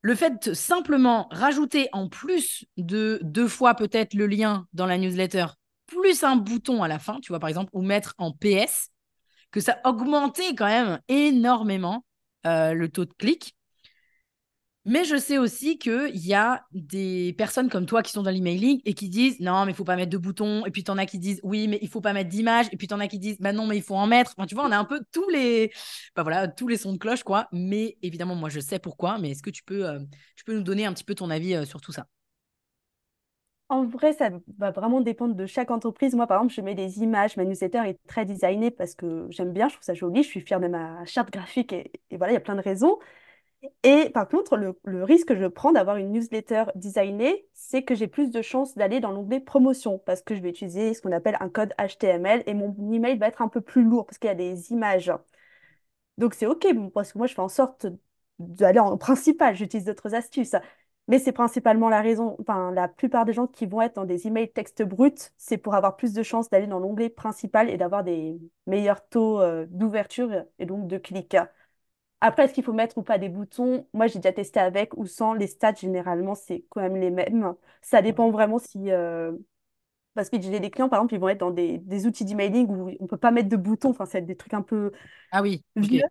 [0.00, 4.96] le fait de simplement rajouter en plus de deux fois peut-être le lien dans la
[4.96, 5.46] newsletter,
[5.86, 8.90] plus un bouton à la fin, tu vois, par exemple, ou mettre en PS,
[9.50, 12.04] que ça augmentait quand même énormément
[12.46, 13.56] euh, le taux de clic.
[14.88, 18.80] Mais je sais aussi qu'il y a des personnes comme toi qui sont dans l'emailing
[18.86, 20.64] et qui disent non, mais il faut pas mettre de boutons.
[20.64, 22.68] Et puis tu en as qui disent oui, mais il faut pas mettre d'image.
[22.72, 24.32] Et puis tu en as qui disent bah non, mais il faut en mettre.
[24.34, 25.70] Enfin, tu vois, on a un peu tous les,
[26.16, 27.48] bah voilà, tous les sons de cloche, quoi.
[27.52, 29.18] Mais évidemment, moi, je sais pourquoi.
[29.18, 29.98] Mais est-ce que tu peux, euh,
[30.36, 32.06] tu peux nous donner un petit peu ton avis euh, sur tout ça?
[33.70, 36.14] En vrai, ça va vraiment dépendre de chaque entreprise.
[36.14, 37.36] Moi, par exemple, je mets des images.
[37.36, 40.22] Ma newsletter est très designée parce que j'aime bien, je trouve ça joli.
[40.22, 42.98] Je suis fière de ma charte graphique et voilà, il y a plein de raisons.
[43.82, 48.06] Et par contre, le, risque que je prends d'avoir une newsletter designée, c'est que j'ai
[48.06, 51.36] plus de chances d'aller dans l'onglet promotion parce que je vais utiliser ce qu'on appelle
[51.40, 54.30] un code HTML et mon email va être un peu plus lourd parce qu'il y
[54.30, 55.12] a des images.
[56.18, 57.86] Donc c'est OK parce que moi, je fais en sorte
[58.38, 59.56] d'aller en principal.
[59.56, 60.54] J'utilise d'autres astuces.
[61.08, 64.26] Mais c'est principalement la raison, enfin, la plupart des gens qui vont être dans des
[64.26, 68.04] emails texte brut, c'est pour avoir plus de chances d'aller dans l'onglet principal et d'avoir
[68.04, 71.36] des meilleurs taux euh, d'ouverture et donc de clics.
[72.20, 73.86] Après, est-ce qu'il faut mettre ou pas des boutons?
[73.92, 75.34] Moi, j'ai déjà testé avec ou sans.
[75.34, 77.54] Les stats, généralement, c'est quand même les mêmes.
[77.82, 78.90] Ça dépend vraiment si...
[78.90, 79.32] euh,
[80.14, 82.68] Parce que j'ai des clients, par exemple, ils vont être dans des, des outils d'emailing
[82.70, 83.90] où on peut pas mettre de boutons.
[83.90, 84.92] Enfin, c'est des trucs un peu
[85.30, 85.94] Ah oui, ok.
[85.94, 86.02] vieux.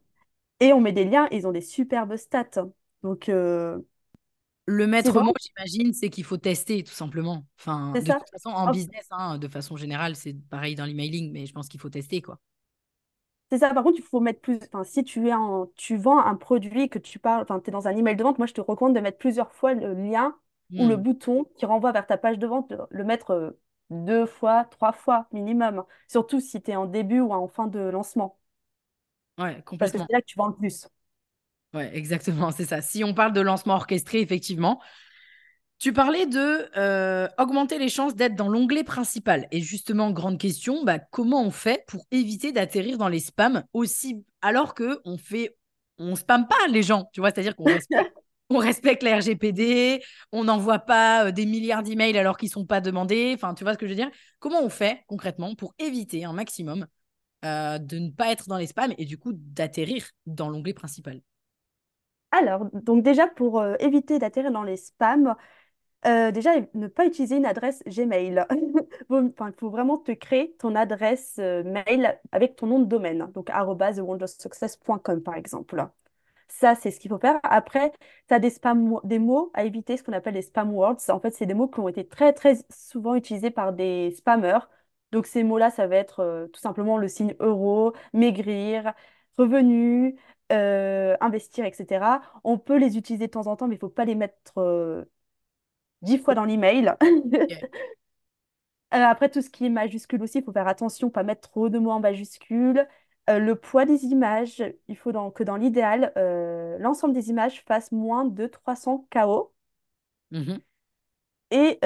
[0.62, 2.50] Et on met des liens et ils ont des superbes stats.
[3.04, 3.80] Donc, euh,
[4.66, 5.34] Le c'est maître mot, vraiment...
[5.42, 7.48] j'imagine, c'est qu'il faut tester tout simplement.
[7.58, 8.20] Enfin, C'est de ça.
[8.20, 11.70] toute façon, en business, hein, de façon générale, c'est pareil dans l'emailing, mais je pense
[11.70, 12.40] qu'il faut tester, quoi.
[13.50, 14.60] C'est ça, par contre, il faut mettre plus.
[14.68, 15.68] Enfin, si tu es en...
[15.78, 18.38] tu vends un produit que tu parles, enfin, tu es dans un email de vente,
[18.40, 20.38] moi, je te recommande de mettre plusieurs fois le lien
[20.76, 20.98] ou le Hmm.
[20.98, 23.52] bouton qui renvoie vers ta page de vente, le mettre euh,
[23.90, 25.86] deux fois, trois fois minimum.
[26.10, 28.38] Surtout si tu es en début ou en fin de lancement,
[29.38, 30.08] Ouais, parce que complètement.
[30.08, 30.88] c'est là que tu vends le plus.
[31.74, 32.82] Ouais, exactement, c'est ça.
[32.82, 34.82] Si on parle de lancement orchestré, effectivement,
[35.80, 39.48] tu parlais de euh, augmenter les chances d'être dans l'onglet principal.
[39.52, 44.26] Et justement, grande question, bah, comment on fait pour éviter d'atterrir dans les spams aussi
[44.42, 45.56] alors que on fait,
[46.00, 48.14] on spamme pas les gens, tu vois, c'est-à-dire qu'on respecte,
[48.50, 52.82] on respecte la RGPD, on n'envoie pas euh, des milliards d'emails alors qu'ils sont pas
[52.82, 53.34] demandés.
[53.36, 54.12] Enfin, tu vois ce que je veux dire?
[54.40, 56.88] Comment on fait concrètement pour éviter un maximum
[57.46, 61.22] euh, de ne pas être dans les spams et du coup d'atterrir dans l'onglet principal?
[62.32, 65.36] Alors, donc déjà, pour euh, éviter d'atterrir dans les spams,
[66.06, 68.46] euh, déjà, ne pas utiliser une adresse Gmail.
[69.10, 73.50] Il faut vraiment te créer ton adresse euh, mail avec ton nom de domaine, donc
[73.50, 74.02] arobase
[75.26, 75.88] par exemple.
[76.50, 77.40] Ça, c'est ce qu'il faut faire.
[77.44, 77.92] Après,
[78.28, 80.98] tu as des spam, des mots à éviter, ce qu'on appelle les spam words.
[81.10, 84.60] En fait, c'est des mots qui ont été très, très souvent utilisés par des spammers.
[85.12, 88.94] Donc, ces mots-là, ça va être euh, tout simplement le signe euro, maigrir,
[89.38, 90.18] revenu,
[90.50, 92.22] investir, etc.
[92.44, 94.54] On peut les utiliser de temps en temps, mais il faut pas les mettre
[96.02, 96.94] dix fois dans l'email.
[98.94, 101.70] Euh, après, tout ce qui est majuscule aussi, il faut faire attention, pas mettre trop
[101.70, 102.88] de mots en majuscule.
[103.30, 107.64] Euh, le poids des images, il faut dans- que dans l'idéal, euh, l'ensemble des images
[107.66, 109.54] fasse moins de 300 KO.
[110.32, 110.62] Mhm.
[111.52, 111.80] Et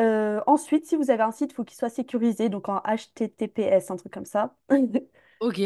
[0.47, 3.95] ensuite, si vous avez un site, il faut qu'il soit sécurisé, donc en HTTPS, un
[3.97, 4.55] truc comme ça.
[5.39, 5.59] Ok.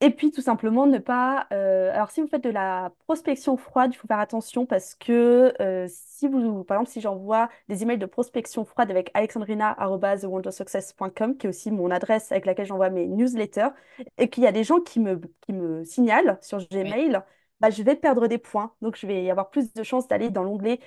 [0.00, 1.48] Et puis tout simplement ne pas...
[1.52, 5.52] euh, alors si vous faites de la prospection froide, il faut faire attention parce que
[5.60, 11.46] euh, si vous, par exemple, si j'envoie des emails de prospection froide avec alexandrina.thewondersuccess.com, qui
[11.46, 13.70] est aussi mon adresse avec laquelle j'envoie mes newsletters,
[14.18, 16.58] et qu'il y a des gens qui me, qui me signalent sur.
[16.68, 17.20] Gmail,
[17.60, 18.72] bah, je vais perdre des points.
[18.82, 20.78] Donc je vais y avoir plus de chances d'aller dans l'onglet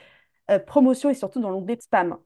[0.51, 2.17] euh, promotion et surtout dans l'onglet spam.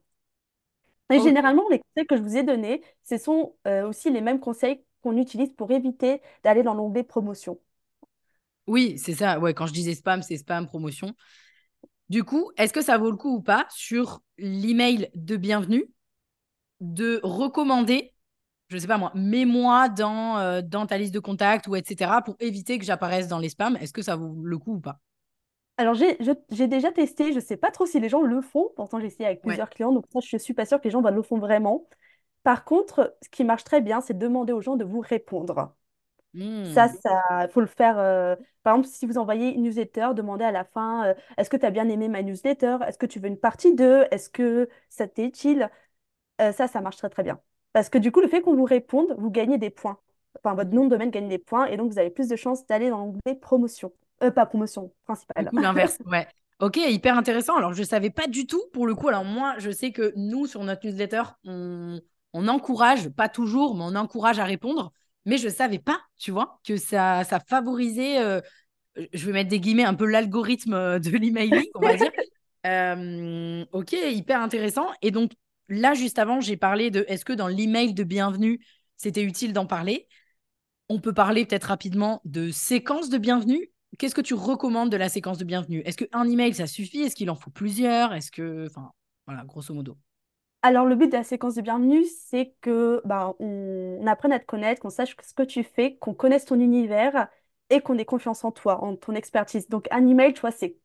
[1.10, 1.20] Et Ok.
[1.20, 4.84] généralement, les conseils que je vous ai donnés, ce sont euh, aussi les mêmes conseils
[5.06, 7.58] qu'on utilise pour éviter d'aller dans l'onglet promotion.
[8.66, 9.38] Oui, c'est ça.
[9.38, 11.14] Ouais, quand je disais spam, c'est spam, promotion.
[12.08, 15.86] Du coup, est-ce que ça vaut le coup ou pas sur l'email de bienvenue
[16.80, 18.14] de recommander,
[18.68, 22.22] je sais pas moi, mets-moi dans, euh, dans ta liste de contacts ou etc.
[22.22, 23.76] pour éviter que j'apparaisse dans les spams?
[23.78, 25.00] Est-ce que ça vaut le coup ou pas?
[25.78, 28.98] Alors, j'ai déjà testé, je ne sais pas trop si les gens le font, pourtant
[28.98, 29.62] j'ai essayé avec Ouais.
[29.62, 31.86] plusieurs clients, donc ça, je suis pas sûre que les gens bah, le font vraiment.
[32.46, 35.76] Par contre, ce qui marche très bien, c'est de demander aux gens de vous répondre.
[36.62, 36.98] Ça, Hmm.
[37.02, 37.98] ça, faut le faire.
[37.98, 41.56] euh, Par exemple, si vous envoyez une newsletter, demandez à la fin, euh, est-ce que
[41.56, 42.78] tu as bien aimé ma newsletter?
[42.86, 44.04] Est-ce que tu veux une partie 2?
[44.10, 45.70] Est-ce que ça t'est utile?
[46.40, 47.40] Euh, ça, ça marche très très bien.
[47.72, 49.98] Parce que du coup, le fait qu'on vous réponde, vous gagnez des points.
[50.44, 52.66] Enfin, votre nom de domaine gagne des points et donc vous avez plus de chances
[52.66, 53.92] d'aller dans l'onglet promotion.
[54.22, 54.92] Euh, pas promotion,
[55.38, 55.46] Du principale.
[55.46, 56.26] coup, l'inverse, ouais.
[56.60, 57.56] Ok, hyper intéressant.
[57.56, 59.08] Alors, je ne savais pas du tout pour le coup.
[59.08, 62.00] Alors, moi, je sais que nous, sur notre newsletter, on,
[62.36, 64.92] on encourage, pas toujours, mais on encourage à répondre.
[65.24, 68.40] Mais je ne savais pas, tu vois, que ça, ça favorisait euh,
[69.12, 72.10] je vais mettre des guillemets, un peu l'algorithme de l'emailing, on va dire.
[72.64, 74.88] Euh, ok, hyper intéressant.
[75.00, 75.30] Et donc
[75.68, 78.58] là, juste avant, j'ai parlé de est-ce que dans l'email de bienvenue,
[78.96, 80.08] c'était utile d'en parler?
[80.88, 83.70] On peut parler peut-être rapidement de séquence de bienvenue.
[83.98, 85.80] Qu'est-ce que tu recommandes de la séquence de bienvenue?
[85.84, 87.02] Est-ce qu'un email, ça suffit?
[87.02, 88.12] Est-ce qu'il en faut plusieurs?
[88.12, 88.66] Est-ce que.
[88.66, 88.90] Enfin,
[89.28, 89.96] voilà, grosso modo.
[90.66, 93.00] Alors, le but de la séquence de bienvenue, c'est que
[93.38, 96.58] on, on apprenne à te connaître, qu'on sache ce que tu fais, qu'on connaisse ton
[96.58, 97.28] univers
[97.70, 99.68] et qu'on ait confiance en toi, en ton expertise.
[99.68, 100.76] Donc, un email, tu vois, c'est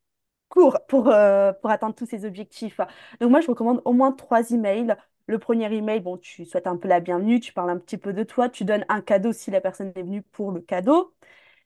[0.50, 2.80] court pour, euh, pour atteindre tous ces objectifs.
[3.22, 4.96] Donc, moi, je recommande au moins trois emails.
[5.28, 8.14] Le premier email, bon, tu souhaites un peu la bienvenue, tu parles un petit peu
[8.14, 11.14] de toi, tu donnes un cadeau si la personne est venue pour le cadeau.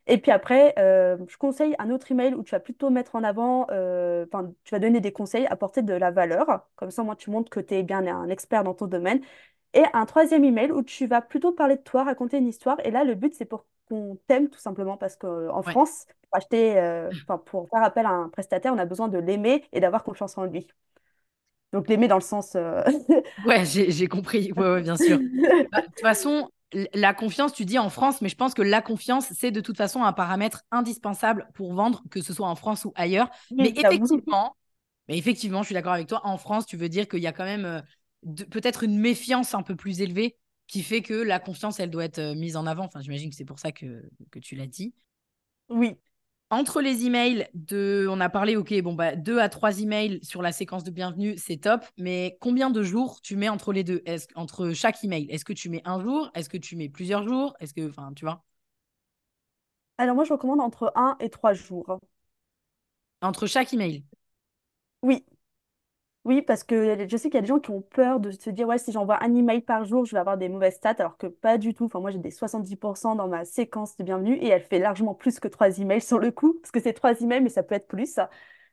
[0.07, 3.23] Et puis après, euh, je conseille un autre email où tu vas plutôt mettre en
[3.23, 4.25] avant, euh,
[4.63, 6.67] tu vas donner des conseils, apporter de la valeur.
[6.75, 9.21] Comme ça, moi, tu montres que tu es bien un expert dans ton domaine.
[9.73, 12.77] Et un troisième email où tu vas plutôt parler de toi, raconter une histoire.
[12.85, 16.37] Et là, le but, c'est pour qu'on t'aime tout simplement parce qu'en Ouais, France, pour
[16.37, 19.79] acheter, euh, enfin, pour faire appel à un prestataire, on a besoin de l'aimer et
[19.81, 20.67] d'avoir confiance en lui.
[21.73, 22.55] Donc l'aimer dans le sens...
[22.55, 22.81] euh,
[23.43, 24.51] ouais j'ai compris.
[24.53, 25.19] Ouais, ouais, bien sûr.
[25.71, 26.49] Bah, de toute façon,
[26.93, 29.77] la confiance, tu dis en France, mais je pense que la confiance, c'est de toute
[29.77, 33.29] façon un paramètre indispensable pour vendre, que ce soit en France ou ailleurs.
[33.51, 34.55] Mais effectivement,
[35.07, 36.21] mais effectivement, je suis d'accord avec toi.
[36.23, 37.81] En France, tu veux dire qu'il y a quand même euh,
[38.49, 42.19] peut-être une méfiance un peu plus élevée qui fait que la confiance, elle doit être
[42.19, 42.85] euh, mise en avant.
[42.85, 44.93] Enfin, j'imagine que c'est pour ça que, que tu l'as dit.
[45.69, 45.97] Oui.
[46.51, 50.41] Entre les emails, de, on a parlé, ok, bon, bah, deux à trois emails sur
[50.43, 51.83] la séquence de bienvenue, c'est top.
[51.97, 54.01] Mais combien de jours tu mets entre les deux?
[54.05, 56.29] Est-ce, Entre chaque email Est-ce que tu mets un jour?
[56.35, 57.55] Est-ce que tu mets plusieurs jours?
[57.59, 58.43] Est-ce que, enfin, tu vois?
[59.97, 61.99] Alors moi, je recommande entre un et trois jours.
[63.21, 64.05] Entre chaque email?
[65.01, 65.25] Oui.
[66.25, 68.49] Oui, parce que je sais qu'il y a des gens qui ont peur de se
[68.49, 71.17] dire, ouais, si j'envoie un email par jour, je vais avoir des mauvaises stats, alors
[71.17, 71.85] que pas du tout.
[71.85, 75.39] Enfin, moi, j'ai des 70% dans ma séquence de bienvenue et elle fait largement plus
[75.39, 77.87] que trois emails sur le coup, parce que c'est trois emails, mais ça peut être
[77.87, 78.17] plus.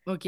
[0.07, 0.27] Ok.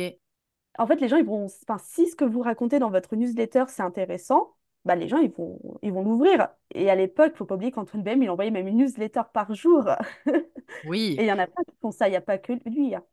[0.79, 3.65] En fait, les gens, ils vont, enfin, si ce que vous racontez dans votre newsletter,
[3.69, 6.49] c'est intéressant, bah, les gens, ils vont, ils vont l'ouvrir.
[6.75, 9.55] Et à l'époque, il faut pas oublier qu'Antoine BM, il envoyait même une newsletter par
[9.55, 9.85] jour.
[10.27, 10.43] Et
[10.83, 11.25] Oui.
[11.25, 12.95] il y en a plein qui font ça, il n'y a pas que lui.
[12.95, 13.05] hein.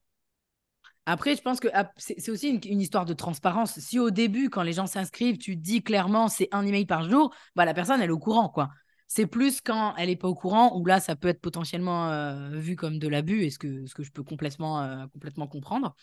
[1.05, 3.79] Après, je pense que ah, c'est aussi une, histoire de transparence.
[3.79, 7.33] Si au début, quand les gens s'inscrivent, tu dis clairement c'est un email par jour,
[7.55, 8.69] bah, la personne, est au courant, quoi.
[9.07, 12.51] C'est plus quand elle n'est pas au courant, où là, ça peut être potentiellement euh,
[12.51, 15.95] vu comme de l'abus, et ce que, ce que je peux complètement, euh, complètement comprendre.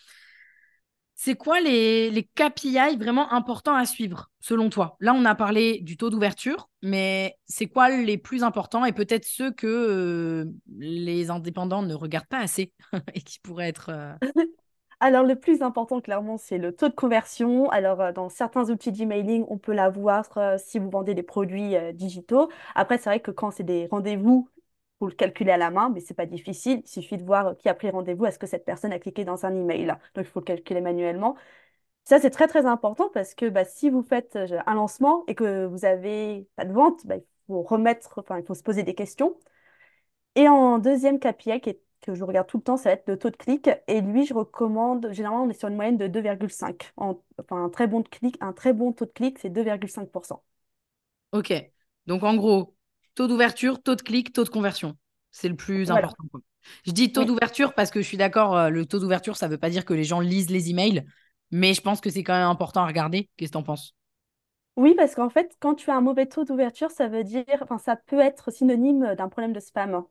[1.15, 4.97] C'est quoi les, les KPI vraiment importants à suivre, selon toi?
[5.01, 9.25] Là, on a parlé du taux d'ouverture, mais c'est quoi les plus importants et peut-être
[9.25, 10.45] ceux que euh,
[10.79, 12.73] les indépendants ne regardent pas assez
[13.15, 13.91] et qui pourraient être...
[15.01, 17.71] Alors, le plus important, clairement, c'est le taux de conversion.
[17.71, 21.77] Alors, euh, dans certains outils d'emailing, on peut l'avoir euh, si vous vendez des produits
[21.77, 22.49] euh, digitaux.
[22.75, 24.49] Après, c'est vrai que quand c'est des rendez-vous,
[24.99, 26.83] faut le calculer à la main, mais c'est pas difficile.
[26.85, 29.47] Il suffit de voir qui a pris rendez-vous, est-ce que cette personne a cliqué dans
[29.47, 29.87] un email?
[29.87, 31.37] Donc, il faut le calculer manuellement.
[32.05, 35.67] Ça, c'est très, très important parce que bah, si vous faites un lancement et que
[35.67, 38.95] vous avez pas de vente, bah, il faut remettre, enfin, il faut se poser des
[38.95, 39.37] questions.
[40.35, 43.09] Et en deuxième KPI, qui est- que je regarde tout le temps, ça va être
[43.09, 43.71] le taux de clic.
[43.89, 46.93] Et lui, je recommande, généralement, on est sur une moyenne de 2,5.
[46.97, 50.43] En- Enfin, un très bon de clic, un très bon taux de clic, c'est 2,5%.
[51.33, 51.53] Ok.
[52.07, 52.77] Donc, en gros,
[53.15, 54.97] taux d'ouverture, taux de clic, taux de conversion.
[55.31, 56.09] C'est le plus Voilà.
[56.11, 56.25] important.
[56.87, 57.27] Je dis taux Oui.
[57.27, 59.85] d'ouverture parce que je suis d'accord, euh, le taux d'ouverture, ça ne veut pas dire
[59.85, 61.05] que les gens lisent les emails,
[61.51, 63.29] mais je pense que c'est quand même important à regarder.
[63.37, 63.95] Qu'est-ce que tu en penses?
[64.77, 67.79] Oui, parce qu'en fait, quand tu as un mauvais taux d'ouverture, ça veut dire, enfin,
[67.79, 70.05] ça peut être synonyme d'un problème de spam.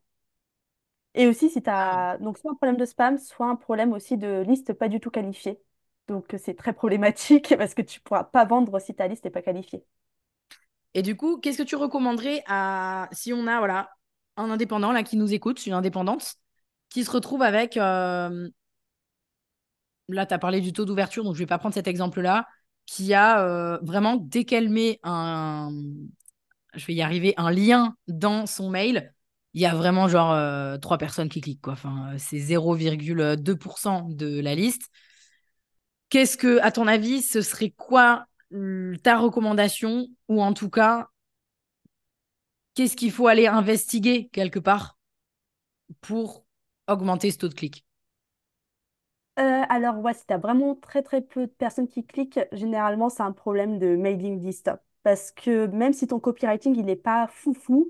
[1.18, 1.98] Et aussi, si tu Ah.
[1.98, 5.00] as donc soit un problème de spam, soit un problème aussi de liste pas du
[5.02, 5.62] tout qualifiée.
[6.08, 9.44] Donc, c'est très problématique parce que tu pourras pas vendre si ta liste n'est pas
[9.44, 9.84] qualifiée.
[10.94, 13.90] Et du coup, qu'est-ce que tu recommanderais à si on a voilà
[14.38, 16.36] un indépendant là qui nous écoute, une indépendante,
[16.90, 18.50] qui se retrouve avec euh,
[20.10, 22.48] là, tu as parlé du taux d'ouverture, donc je vais pas prendre cet exemple-là,
[22.86, 25.70] qui a euh, vraiment dès qu'elle met un
[26.74, 29.14] je vais y arriver, un lien dans son mail,
[29.58, 31.74] il y a vraiment genre euh, trois personnes qui cliquent quoi.
[31.74, 34.92] Enfin, euh, c'est 0,2% de la liste.
[36.10, 38.28] Qu'est-ce que, à ton avis, ce serait quoi
[39.02, 41.10] ta recommandation ou en tout cas
[42.76, 45.00] qu'est-ce qu'il faut aller investiguer quelque part
[46.02, 46.46] pour
[46.88, 47.84] augmenter ce taux de clic?
[49.40, 53.10] Euh, alors, ouais, si tu as vraiment très très peu de personnes qui cliquent, généralement,
[53.10, 54.70] c'est un problème de mailing list.
[55.02, 57.90] Parce que même si ton copywriting, il n'est pas foufou,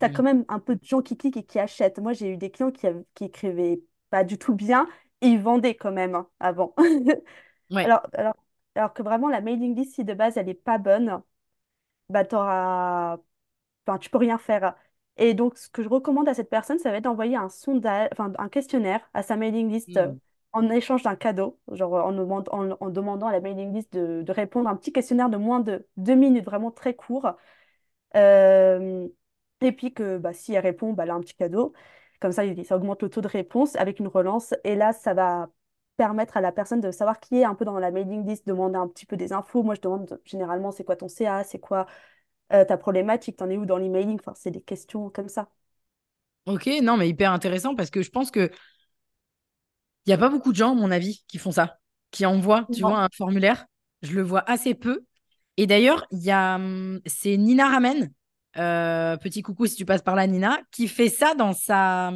[0.00, 0.10] tu as Mm.
[0.10, 1.98] quand même un peu de gens qui cliquent et qui achètent.
[1.98, 4.88] Moi, j'ai eu des clients qui, qui écrivaient pas du tout bien
[5.20, 6.74] et ils vendaient quand même hein, avant.
[7.70, 8.34] Ouais, Alors, alors,
[8.74, 11.22] alors que vraiment, la mailing list, si de base, elle n'est pas bonne,
[12.08, 13.18] bah, t'auras...
[13.86, 14.76] enfin, tu peux rien faire.
[15.16, 18.08] Et donc, ce que je recommande à cette personne, ça va être d'envoyer un sondage,
[18.12, 20.18] enfin, un questionnaire à sa mailing list euh, Hmm.
[20.52, 24.22] en échange d'un cadeau, genre en, demande- en- en demandant à la mailing list de,
[24.22, 27.28] de répondre à un petit questionnaire de moins de deux minutes, vraiment très court.
[28.16, 29.08] Euh,
[29.60, 31.72] et puis que bah, si elle répond, bah, elle a un petit cadeau.
[32.20, 34.54] Comme ça, il- ça augmente le taux de réponse avec une relance.
[34.64, 35.50] Et là, ça va
[35.96, 38.76] permettre à la personne de savoir qui est un peu dans la mailing list, demander
[38.78, 39.62] un petit peu des infos.
[39.62, 41.86] Moi, je demande généralement c'est quoi ton CA, c'est quoi
[42.52, 44.18] euh, ta problématique, t'en es où dans l'emailing?
[44.20, 45.50] Enfin, c'est des questions comme ça.
[46.46, 48.50] Ok, non, mais hyper intéressant parce que je pense que
[50.06, 51.78] il n'y a pas beaucoup de gens, à mon avis, qui font ça,
[52.10, 52.84] qui envoient, tu Non.
[52.84, 53.66] vois, un formulaire.
[54.02, 55.04] Je le vois assez peu.
[55.56, 58.12] Et d'ailleurs, il y a, hum, c'est Nina Ramen,
[58.56, 62.12] euh, petit coucou si tu passes par là, Nina, qui fait ça dans sa,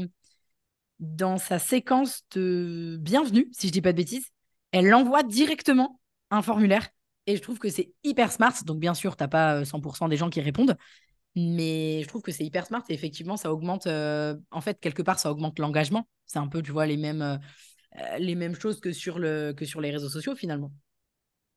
[1.01, 4.27] dans sa séquence de bienvenue, si je dis pas de bêtises.
[4.71, 6.89] Elle envoie directement un formulaire.
[7.27, 8.55] Et je trouve que c'est hyper smart.
[8.65, 10.77] Donc, bien sûr, tu n'as pas euh, 100% des gens qui répondent.
[11.37, 12.85] Mais je trouve que c'est hyper smart.
[12.89, 16.09] Et effectivement, ça augmente, euh, en fait, quelque part, ça augmente l'engagement.
[16.27, 17.37] C'est un peu, tu vois, les mêmes, euh,
[17.99, 20.73] euh, les mêmes choses que sur, le, que sur les réseaux sociaux, finalement.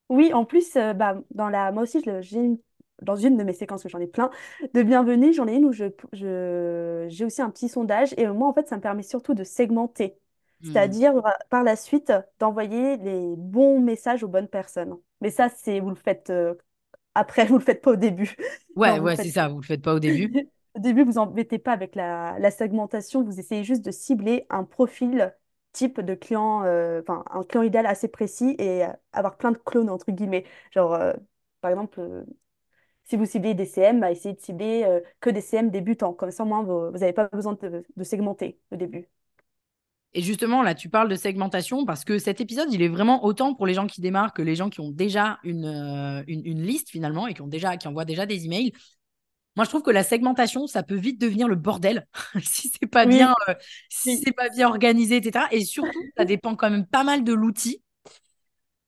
[0.09, 1.71] Oui, en plus, euh, bah, dans la...
[1.71, 2.57] moi aussi, j'ai une-
[3.01, 4.29] dans une de mes séquences, que j'en ai plein,
[4.73, 8.13] de bienvenue, j'en ai une où je, je- j'ai aussi un petit sondage.
[8.17, 10.17] Et moi, en fait, ça me permet surtout de segmenter.
[10.61, 10.95] Hmm.
[11.01, 14.97] C'est-à-dire, euh, par la suite, d'envoyer les bons messages aux bonnes personnes.
[15.21, 16.55] Mais ça, c'est, vous le faites euh,
[17.15, 18.35] après, vous le faites pas au début.
[18.75, 19.47] Ouais, Non, c'est ça.
[19.47, 20.39] Vous le faites pas au début.
[20.75, 24.63] Au début, vous embêtez pas avec la, la segmentation, vous essayez juste de cibler un
[24.65, 25.33] profil
[25.71, 29.57] type de client, euh, enfin un client idéal assez précis et euh, avoir plein de
[29.57, 30.45] clones entre guillemets.
[30.71, 31.13] Genre, euh,
[31.61, 32.23] par exemple, euh,
[33.05, 36.13] si vous ciblez des CM, bah, essayez de cibler euh, que des CM débutants.
[36.13, 39.07] Comme ça, au moins, vous n'avez pas besoin de, de segmenter au début.
[40.13, 43.53] Et justement, là, tu parles de segmentation parce que cet épisode, il est vraiment autant
[43.53, 46.61] pour les gens qui démarrent que les gens qui ont déjà une, euh, une, une
[46.63, 48.71] liste finalement et qui, ont déjà, qui envoient déjà des emails.
[49.55, 52.07] Moi, je trouve que la segmentation, ça peut vite devenir le bordel
[52.41, 53.55] si c'est pas bien, euh,
[53.89, 55.45] si c'est pas bien organisé, etc.
[55.51, 57.81] Et surtout, ça dépend quand même pas mal de l'outil.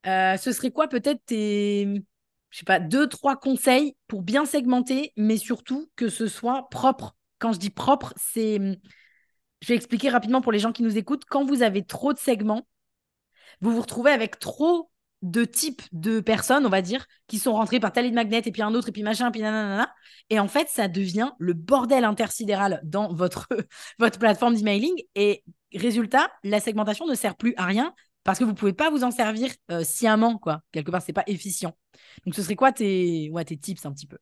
[0.06, 2.02] Euh, ce serait quoi peut-être tes,
[2.50, 7.16] je sais pas, deux, trois conseils pour bien segmenter, mais surtout que ce soit propre.
[7.40, 8.58] Quand je dis propre, c'est,
[9.62, 11.26] je vais expliquer rapidement pour les gens qui nous écoutent.
[11.26, 12.68] Quand vous avez trop de segments,
[13.62, 14.90] vous vous retrouvez avec trop
[15.24, 18.62] de types de personnes, on va dire, qui sont rentrées par tel magnet et puis
[18.62, 19.92] un autre et puis machin, puis nanana.
[20.30, 23.48] Et en fait, ça devient le bordel intersidéral dans votre,
[24.00, 24.96] votre plateforme d'emailing.
[25.16, 27.94] Et résultat, la segmentation ne sert plus à rien
[28.28, 30.63] parce que vous ne pouvez pas vous en servir euh, sciemment, quoi.
[30.74, 31.78] Quelque part, c'est pas efficient.
[32.26, 34.20] Donc, ce serait quoi tes, ouais, tes tips un petit peu?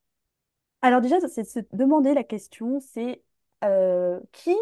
[0.81, 3.23] Alors déjà, c'est de se demander la question, c'est
[3.63, 4.55] euh, qui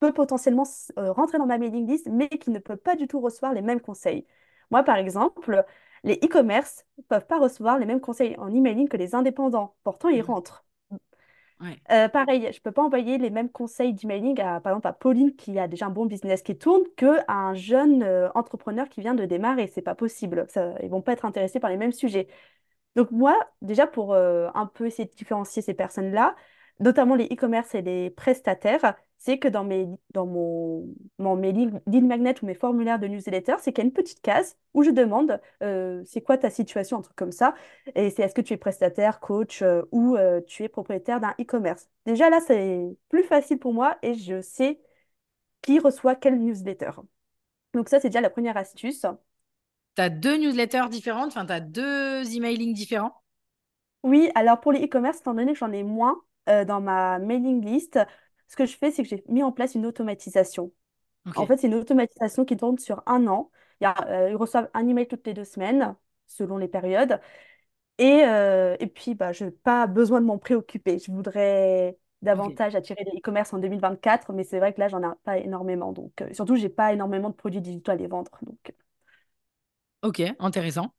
[0.00, 0.64] peut potentiellement
[0.98, 3.62] euh, rentrer dans ma mailing list, mais qui ne peut pas du tout recevoir les
[3.62, 4.26] mêmes conseils.
[4.70, 5.64] Moi, par exemple,
[6.04, 9.76] les e-commerce ne peuvent pas recevoir les mêmes conseils en emailing que les indépendants.
[9.84, 10.22] Pourtant, ils Mhm.
[10.22, 10.64] rentrent.
[11.90, 14.92] Euh, pareil, je ne peux pas envoyer les mêmes conseils d'emailing à, par exemple, à
[14.92, 18.88] Pauline qui a déjà un bon business qui tourne que à un jeune euh, entrepreneur
[18.88, 19.66] qui vient de démarrer.
[19.66, 20.46] C'est pas possible.
[20.48, 22.28] Ça, ils vont pas être intéressés par les mêmes sujets.
[22.96, 26.36] Donc moi, déjà pour euh, un peu essayer de différencier ces personnes-là,
[26.80, 30.88] notamment les e-commerce et les prestataires, c'est que dans mes, dans mon,
[31.18, 34.22] mon- mes lead magnets ou mes formulaires de newsletter, c'est qu'il y a une petite
[34.22, 37.54] case où je demande euh, c'est quoi ta situation, un truc comme ça,
[37.94, 41.34] et c'est est-ce que tu es prestataire, coach euh, ou euh, tu es propriétaire d'un
[41.40, 41.88] e-commerce.
[42.06, 44.80] Déjà là, c'est plus facile pour moi et je sais
[45.62, 46.90] qui reçoit quelle newsletter.
[47.74, 49.06] Donc ça, c'est déjà la première astuce.
[49.94, 53.22] Tu as deux newsletters différentes, enfin, tu as deux emailing différents?
[54.02, 57.64] Oui, alors pour les e-commerce, étant donné que j'en ai moins euh, dans ma mailing
[57.64, 57.98] list,
[58.48, 60.72] ce que je fais, c'est que j'ai mis en place une automatisation.
[61.36, 63.50] En fait, c'est une automatisation qui tourne sur un an.
[63.80, 67.20] Il y a, euh, ils reçoivent un email toutes les deux semaines, selon les périodes.
[67.98, 70.98] Et, euh, et puis, bah, je n'ai pas besoin de m'en préoccuper.
[70.98, 75.14] Je voudrais davantage attirer les e-commerce en 2024, mais c'est vrai que là, j'en ai
[75.24, 75.92] pas énormément.
[75.92, 78.30] Donc, euh, surtout, j'ai pas énormément de produits digitaux à les vendre.
[78.42, 78.72] Donc,
[80.02, 80.92] Ok, intéressant.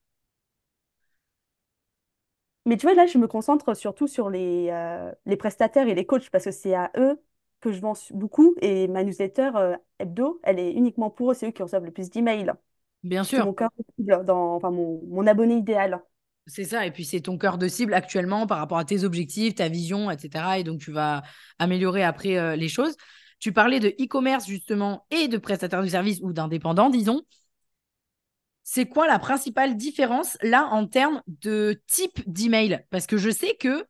[2.66, 6.06] Mais tu vois, là, je me concentre surtout sur les, euh, les prestataires et les
[6.06, 7.20] coachs parce que c'est à eux
[7.60, 8.56] que je vends su- beaucoup.
[8.62, 11.34] Et ma newsletter euh, hebdo, elle est uniquement pour eux.
[11.34, 12.54] C'est eux qui reçoivent le plus d'emails.
[13.04, 13.44] Bien C'est sûr.
[13.44, 16.04] mon cœur de cible, dans, enfin, mon, mon abonné idéal.
[16.48, 19.56] C'est ça, et puis c'est ton cœur de cible actuellement par rapport à tes objectifs,
[19.56, 20.60] ta vision, etc.
[20.60, 21.22] Et donc tu vas
[21.60, 22.96] améliorer après euh, les choses.
[23.40, 27.22] Tu parlais de e-commerce justement et de prestataire de service ou d'indépendant, disons.
[28.64, 32.86] C'est quoi la principale différence là en termes de type d'email?
[32.90, 33.86] Parce que je sais que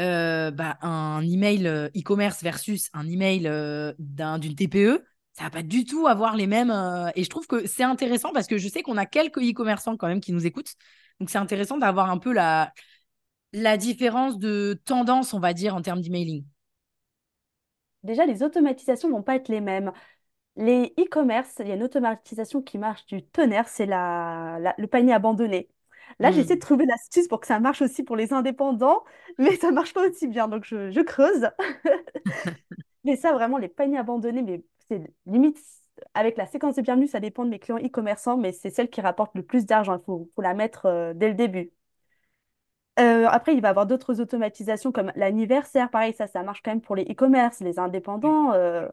[0.00, 5.04] euh, bah, un email euh, e-commerce versus un email euh, d'un, d'une TPE,
[5.34, 6.70] ça va pas du tout avoir les mêmes.
[6.70, 9.96] euh, et je trouve que c'est intéressant parce que je sais qu'on a quelques e-commerçants
[9.96, 10.74] quand même qui nous écoutent.
[11.20, 12.72] Donc c'est intéressant d'avoir un peu la,
[13.52, 16.44] la différence de tendance, on va dire, en termes d'emailing.
[18.02, 19.92] déjà, les automatisations vont pas être les mêmes.
[20.60, 24.86] Les e-commerce, il y a une automatisation qui marche du tonnerre, c'est la, la- le
[24.88, 25.70] panier abandonné.
[26.20, 26.60] Là, j'essaie de Hmm.
[26.60, 29.04] trouver l'astuce pour que ça marche aussi pour les indépendants,
[29.38, 31.48] mais ça marche pas aussi bien, donc je, je creuse.
[33.04, 35.58] Mais ça, vraiment, les paniers abandonnés, mais c'est limite,
[36.14, 39.00] avec la séquence de bienvenue, ça dépend de mes clients e-commerçants, mais c'est celle qui
[39.00, 39.96] rapporte le plus d'argent.
[39.98, 41.72] Il faut, faut la mettre euh, dès le début.
[42.98, 45.90] Euh, après, il va y avoir d'autres automatisations comme l'anniversaire.
[45.90, 48.52] Pareil, ça, ça marche quand même pour les e-commerce, les indépendants.
[48.52, 48.88] euh,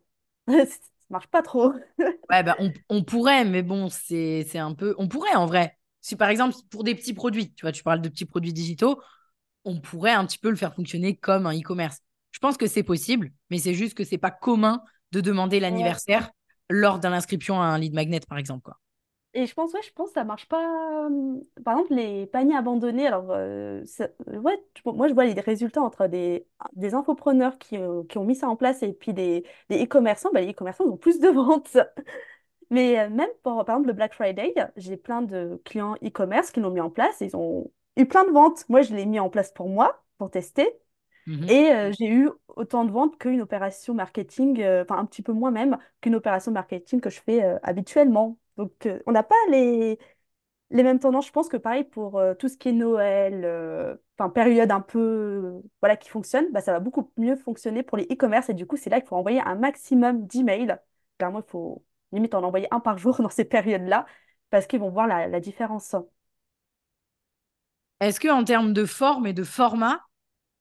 [1.09, 1.73] marche pas trop.
[2.29, 4.95] Ouais, bah, on, on pourrait, mais bon, c'est, un peu.
[4.97, 5.77] On pourrait en vrai.
[6.01, 9.01] Si par exemple, pour des petits produits, tu vois, tu parles de petits produits digitaux,
[9.65, 11.99] on pourrait un petit peu le faire fonctionner comme un e-commerce.
[12.31, 15.61] Je pense que c'est possible, mais c'est juste que c'est pas commun de demander Ouais.
[15.61, 16.31] l'anniversaire
[16.69, 18.77] lors d'une inscription à un lead magnet, par exemple, quoi.
[19.39, 21.05] Et je pense, ouais, je pense que ça marche pas.
[21.05, 25.39] hum, Par exemple, les paniers abandonnés, alors, euh, ça- euh, ouais, moi, je vois les
[25.39, 29.13] résultats entre des, des infopreneurs qui, euh, qui ont mis ça en place et puis
[29.13, 30.31] des des e-commerçants.
[30.33, 31.77] Bah, les e-commerçants ils ont plus de ventes.
[32.71, 36.59] Mais euh, même pour, par exemple, le Black Friday, j'ai plein de clients e-commerce qui
[36.61, 38.65] l'ont mis en place et ils ont eu plein de ventes.
[38.69, 40.69] Moi, je l'ai mis en place pour moi, pour tester.
[41.25, 41.47] Mhm.
[41.47, 45.31] Et euh, j'ai eu autant de ventes qu'une opération marketing, euh, enfin un petit peu
[45.33, 48.37] moins même qu'une opération marketing que je fais euh, habituellement.
[48.57, 49.99] Donc, euh, on n'a pas les,
[50.71, 51.27] mêmes tendances.
[51.27, 53.95] Je pense que pareil pour euh, tout ce qui est Noël, euh,
[54.33, 58.49] période un peu voilà, qui fonctionne, bah, ça va beaucoup mieux fonctionner pour les e-commerce.
[58.49, 60.77] Et du coup, c'est là qu'il faut envoyer un maximum d'emails.
[61.17, 64.05] Clairement, il faut limite en envoyer un par jour dans ces périodes-là
[64.49, 65.95] parce qu'ils vont voir la, la différence.
[67.99, 70.01] Est-ce que en termes de forme et de format,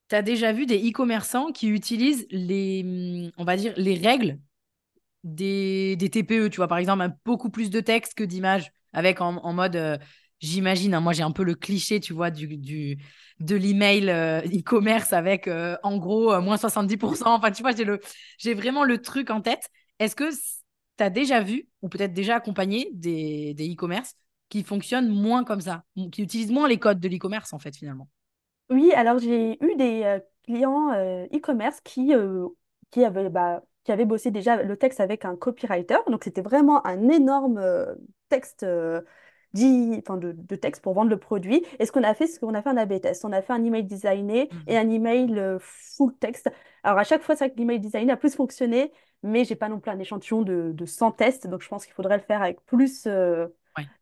[0.09, 4.39] tu as déjà vu des e-commerçants qui utilisent les, hum, on va dire, les règles
[5.27, 9.37] des, des TPE, tu vois, par exemple, beaucoup plus de texte que d'images, avec en,
[9.39, 9.99] en mode, euh,
[10.39, 12.99] j'imagine, hein, moi j'ai un peu le cliché, tu vois, du, du,
[13.41, 17.35] de l'email euh, e-commerce avec, euh, en gros, moins 70%.
[17.35, 17.73] Enfin, tu vois,
[18.39, 19.69] j'ai vraiment le truc en tête.
[19.99, 24.15] Est-ce que tu as déjà vu, ou peut-être déjà accompagné des, e-commerce
[24.49, 28.09] qui fonctionnent moins comme ça, qui utilisent moins les codes de l'e-commerce, en fait, finalement?
[28.71, 32.13] Oui, alors j'ai eu des clients e-commerce qui,
[32.93, 35.97] qui, avaient, bah, qui avaient bossé déjà le texte avec un copywriter.
[36.09, 37.95] Donc c'était vraiment un énorme euh,
[38.29, 39.03] texte, euh,
[39.55, 41.65] dit, enfin, de, de texte pour vendre le produit.
[41.79, 43.25] Et ce qu'on a fait, c'est qu'on a fait un A/B test.
[43.25, 44.79] On a fait un email designé et Mhm.
[44.79, 46.51] un email euh, full texte.
[46.83, 49.69] Alors à chaque fois, c'est vrai que l'email designé a plus fonctionné, mais j'ai pas
[49.69, 51.47] non plus un échantillon de, de 100 tests.
[51.47, 53.07] Donc je pense qu'il faudrait le faire avec plus.
[53.07, 53.49] euh,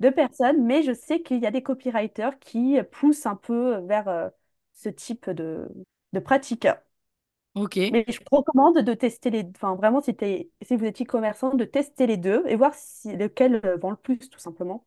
[0.00, 4.08] de personnes, mais je sais qu'il y a des copywriters qui poussent un peu vers,
[4.08, 4.28] euh,
[4.74, 5.68] ce type de,
[6.12, 6.66] de pratique.
[7.54, 7.76] Ok.
[7.90, 11.64] Mais je recommande de tester les, enfin vraiment si, t'es- si vous êtes e-commerçant, de
[11.64, 14.86] tester les deux et voir si lequel euh, vend le plus, tout simplement.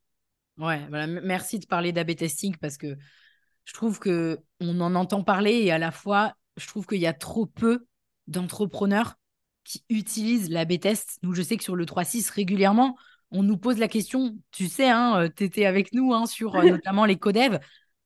[0.57, 1.05] Ouais, voilà.
[1.07, 2.97] Merci de parler d'A/B testing parce que
[3.65, 7.07] je trouve que on en entend parler et à la fois, je trouve qu'il y
[7.07, 7.87] a trop peu
[8.27, 9.15] d'entrepreneurs
[9.63, 11.19] qui utilisent l'A/B test.
[11.23, 12.97] Nous, je sais que sur le 3.6, régulièrement,
[13.31, 16.65] on nous pose la question, tu sais, hein, tu étais avec nous hein, sur euh,
[16.67, 17.59] notamment les codev,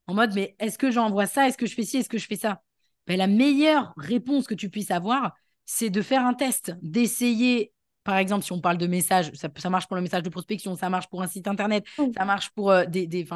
[0.07, 1.47] en mode, mais est-ce que j'envoie ça?
[1.47, 1.97] Est-ce que je fais ci?
[1.97, 2.62] Est-ce que je fais ça?
[3.08, 5.34] Ben, la meilleure réponse que tu puisses avoir,
[5.66, 7.74] c'est de faire un test, d'essayer,
[8.04, 10.76] par exemple, si on parle de message, ça, ça marche pour le message de prospection,
[10.76, 11.86] ça marche pour un site internet,
[12.18, 13.28] ça marche pour euh, des, des,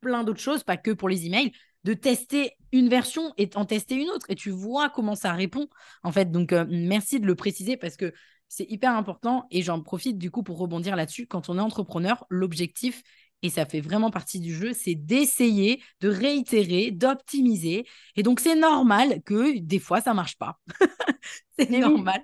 [0.00, 1.52] plein d'autres choses, pas que pour les emails,
[1.84, 4.26] de tester une version et en tester une autre.
[4.28, 5.68] Et tu vois comment ça répond,
[6.02, 6.30] en fait.
[6.30, 8.12] Donc, euh, merci de le préciser parce que
[8.48, 11.26] c'est hyper important et j'en profite du coup pour rebondir là-dessus.
[11.26, 13.02] Quand on est entrepreneur, l'objectif,
[13.42, 17.86] et ça fait vraiment partie du jeu, c'est d'essayer, de réitérer, d'optimiser.
[18.16, 20.58] Et donc, c'est normal que des fois, ça marche pas.
[21.58, 22.22] c'est oui, normal,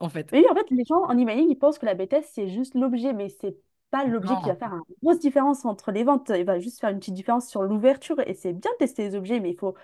[0.00, 0.30] en fait.
[0.32, 3.12] oui, en fait, les gens en emailing, ils pensent que la bêtise, c'est juste l'objet,
[3.12, 3.56] mais c'est
[3.90, 6.30] pas l'objet qui va faire une grosse différence entre les ventes.
[6.34, 9.14] Il va juste faire une petite différence sur l'ouverture et c'est bien de tester les
[9.16, 9.74] objets, mais il faut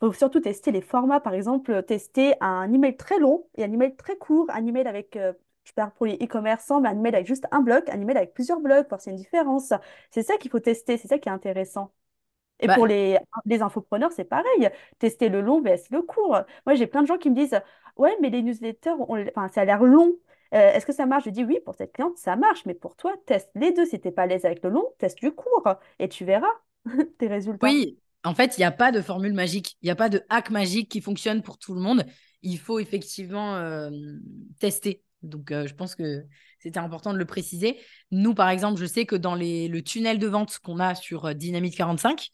[0.00, 1.20] faut surtout tester les formats.
[1.20, 5.16] Par exemple, tester un email très long et un email très court, un email avec,
[5.16, 5.32] euh,
[5.66, 8.34] je parle pour les e-commerçants, mais un email avec juste un bloc, un email avec
[8.34, 9.72] plusieurs blocs, voir s'il y a une différence.
[10.10, 11.92] C'est ça qu'il faut tester, c'est ça qui est intéressant.
[12.60, 14.70] Et Bah, pour les, les infopreneurs, c'est pareil.
[14.98, 16.38] Tester le long vs le court.
[16.66, 17.60] Moi, j'ai plein de gens qui me disent,
[17.96, 20.14] ouais, mais les newsletters, on- enfin, ça a l'air long.
[20.54, 21.24] Euh, est-ce que ça marche?
[21.24, 23.84] Je dis oui, pour cette cliente, ça marche, mais pour toi, teste les deux.
[23.86, 26.48] Si t'es pas à l'aise avec le long, teste du court et tu verras
[27.18, 27.58] tes résultats.
[27.62, 30.22] Oui, en fait, il n'y a pas de formule magique, il n'y a pas de
[30.28, 32.04] hack magique qui fonctionne pour tout le monde.
[32.42, 33.90] Il faut effectivement euh,
[34.60, 35.02] tester.
[35.22, 36.24] Donc, euh, je pense que
[36.58, 37.78] c'était important de le préciser.
[38.10, 41.26] Nous, par exemple, je sais que dans les, le tunnel de vente qu'on a sur
[41.26, 42.28] euh, Dynamite 45,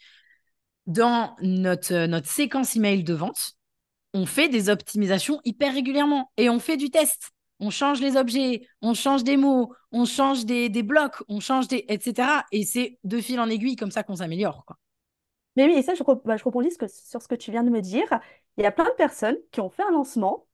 [0.86, 3.54] dans notre, euh, notre séquence email de vente,
[4.14, 7.30] on fait des optimisations hyper régulièrement et on fait du test.
[7.60, 11.68] On change les objets, on change des mots, on change des, des blocs, on change
[11.68, 12.28] des, etc.
[12.50, 14.64] Et c'est de fil en aiguille comme ça qu'on s'améliore.
[15.54, 17.80] Mais oui, et ça, je, bah, je rebondis sur ce que tu viens de me
[17.80, 18.06] dire.
[18.56, 20.46] Il y a plein de personnes qui ont fait un lancement.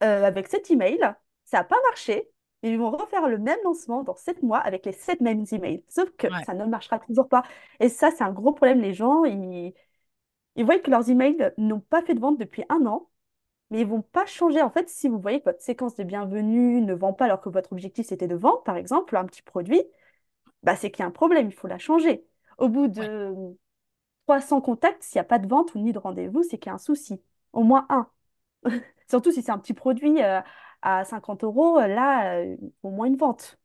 [0.00, 1.14] avec cet email,
[1.52, 2.30] ça n'a pas marché.
[2.64, 5.84] Ils vont refaire le même lancement dans sept mois avec les sept mêmes emails.
[5.90, 6.46] Sauf que Ouais.
[6.46, 7.44] ça ne marchera toujours pas.
[7.80, 8.80] Et ça, c'est un gros problème.
[8.82, 9.74] Les gens, ils,
[10.56, 13.10] ils voient que leurs emails n'ont pas fait de vente depuis un an,
[13.70, 14.62] mais ils vont pas changer.
[14.62, 17.50] En fait, si vous voyez que votre séquence de bienvenue ne vend pas alors que
[17.50, 19.82] votre objectif c'était de vendre, par exemple, un petit produit,
[20.62, 22.24] bah, c'est qu'il y a un problème, il faut la changer.
[22.58, 23.10] Au bout Ouais.
[23.10, 23.34] de
[24.26, 26.72] 300 contacts, s'il n'y a pas de vente ou ni de rendez-vous, c'est qu'il y
[26.72, 27.22] a un souci.
[27.52, 28.08] Au moins un.
[29.12, 30.40] Surtout si c'est un petit produit euh,
[30.80, 33.58] à 50 euros, euh, là, euh, au moins une vente.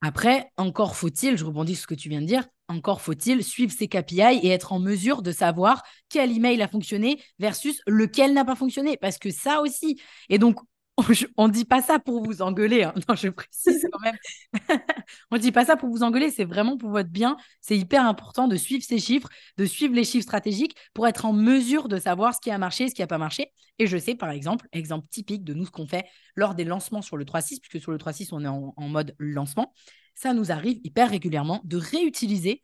[0.00, 3.70] Après, encore faut-il, je rebondis sur ce que tu viens de dire, encore faut-il suivre
[3.70, 8.46] ses KPI et être en mesure de savoir quel email a fonctionné versus lequel n'a
[8.46, 8.96] pas fonctionné.
[8.96, 10.00] Parce que ça aussi.
[10.30, 10.56] Et donc,
[11.36, 12.84] on ne dit pas ça pour vous engueuler.
[12.84, 12.94] hein.
[13.08, 14.16] Non, je précise quand même.
[15.30, 17.36] on ne dit pas ça pour vous engueuler, c'est vraiment pour votre bien.
[17.60, 21.32] C'est hyper important de suivre ces chiffres, de suivre les chiffres stratégiques pour être en
[21.32, 23.52] mesure de savoir ce qui a marché, ce qui n'a pas marché.
[23.78, 27.02] Et je sais, par exemple, exemple typique de nous, ce qu'on fait lors des lancements
[27.02, 29.72] sur le 3.6, puisque sur le 3.6, on est en, mode lancement,
[30.14, 32.62] ça nous arrive hyper régulièrement de réutiliser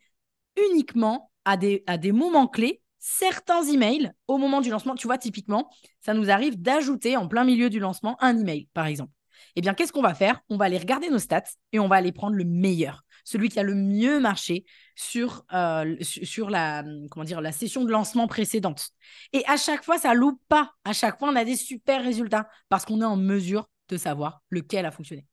[0.71, 4.95] uniquement à des moments clés certains emails au moment du lancement.
[4.95, 5.69] Tu vois, typiquement,
[6.01, 9.11] ça nous arrive d'ajouter en plein milieu du lancement un email, par exemple.
[9.55, 10.39] Eh bien, qu'est-ce qu'on va faire?
[10.49, 13.59] On va aller regarder nos stats et on va aller prendre le meilleur, celui qui
[13.59, 18.89] a le mieux marché sur, euh, la session de lancement précédente.
[19.33, 20.73] Et à chaque fois, ça loupe pas.
[20.83, 24.41] À chaque fois, on a des super résultats parce qu'on est en mesure de savoir
[24.49, 25.25] lequel a fonctionné.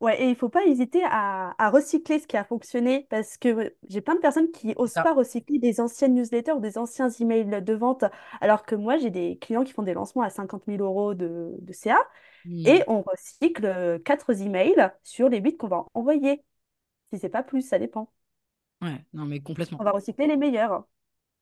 [0.00, 3.74] Ouais, et il faut pas hésiter à, à recycler ce qui a fonctionné parce que
[3.90, 5.02] j'ai plein de personnes qui osent Ça.
[5.02, 8.04] pas recycler des anciennes newsletters ou des anciens emails de vente,
[8.40, 11.54] alors que moi, j'ai des clients qui font des lancements à 50 000 euros de,
[11.60, 11.98] de CA
[12.44, 12.64] Hmm.
[12.64, 16.42] et on recycle euh, quatre emails sur les 8 qu'on va envoyer.
[17.12, 18.12] Si c'est pas plus, ça dépend.
[18.82, 19.80] Ouais, non, mais complètement.
[19.80, 20.84] On va recycler les meilleurs.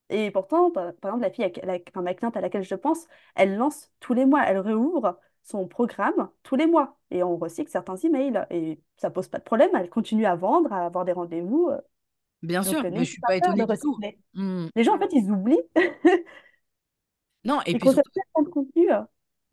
[0.09, 2.75] Et pourtant, par, par exemple, la fille, à la- enfin, ma cliente à laquelle je
[2.75, 7.37] pense, elle lance tous les mois, elle réouvre son programme tous les mois et on
[7.37, 11.05] recycle certains emails et ça pose pas de problème, elle continue à vendre, à avoir
[11.05, 11.69] des rendez-vous.
[11.71, 11.79] euh,
[12.41, 13.97] Bien Donc, sûr, euh, mais je suis pas étonnée du tout.
[14.33, 14.67] Hmm.
[14.75, 15.61] Les gens, en fait, ils oublient.
[17.43, 18.91] Non, et Ils puis consomment surtout, contenu.
[18.91, 19.01] euh.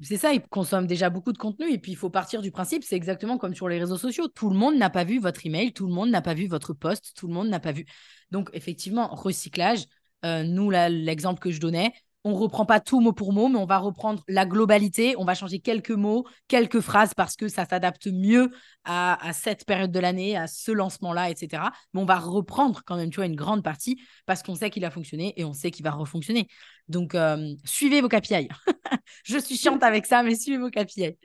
[0.03, 2.85] c'est ça, ils consomment déjà beaucoup de contenu et puis il faut partir du principe,
[2.85, 4.29] c'est exactement comme sur les réseaux sociaux.
[4.29, 6.75] Tout le monde n'a pas vu votre email, tout le monde n'a pas vu votre
[6.75, 7.87] post, tout le monde n'a pas vu.
[8.31, 9.85] Donc, effectivement, recyclage,
[10.25, 11.93] euh, nous, l'exemple que je donnais,
[12.27, 15.35] on reprend pas tout mot pour mot, mais on va reprendre la globalité, on va
[15.35, 18.51] changer quelques mots, quelques phrases parce que ça s'adapte mieux
[18.83, 21.63] à, à cette période de l'année, à ce lancement-là, etc.
[21.95, 24.85] Mais on va reprendre quand même, tu vois, une grande partie parce qu'on sait qu'il
[24.85, 26.49] a fonctionné et on sait qu'il va refonctionner.
[26.89, 28.49] Donc, euh, suivez vos KPI.
[29.25, 31.17] Je suis chiante avec ça, mais suivez vos KPI.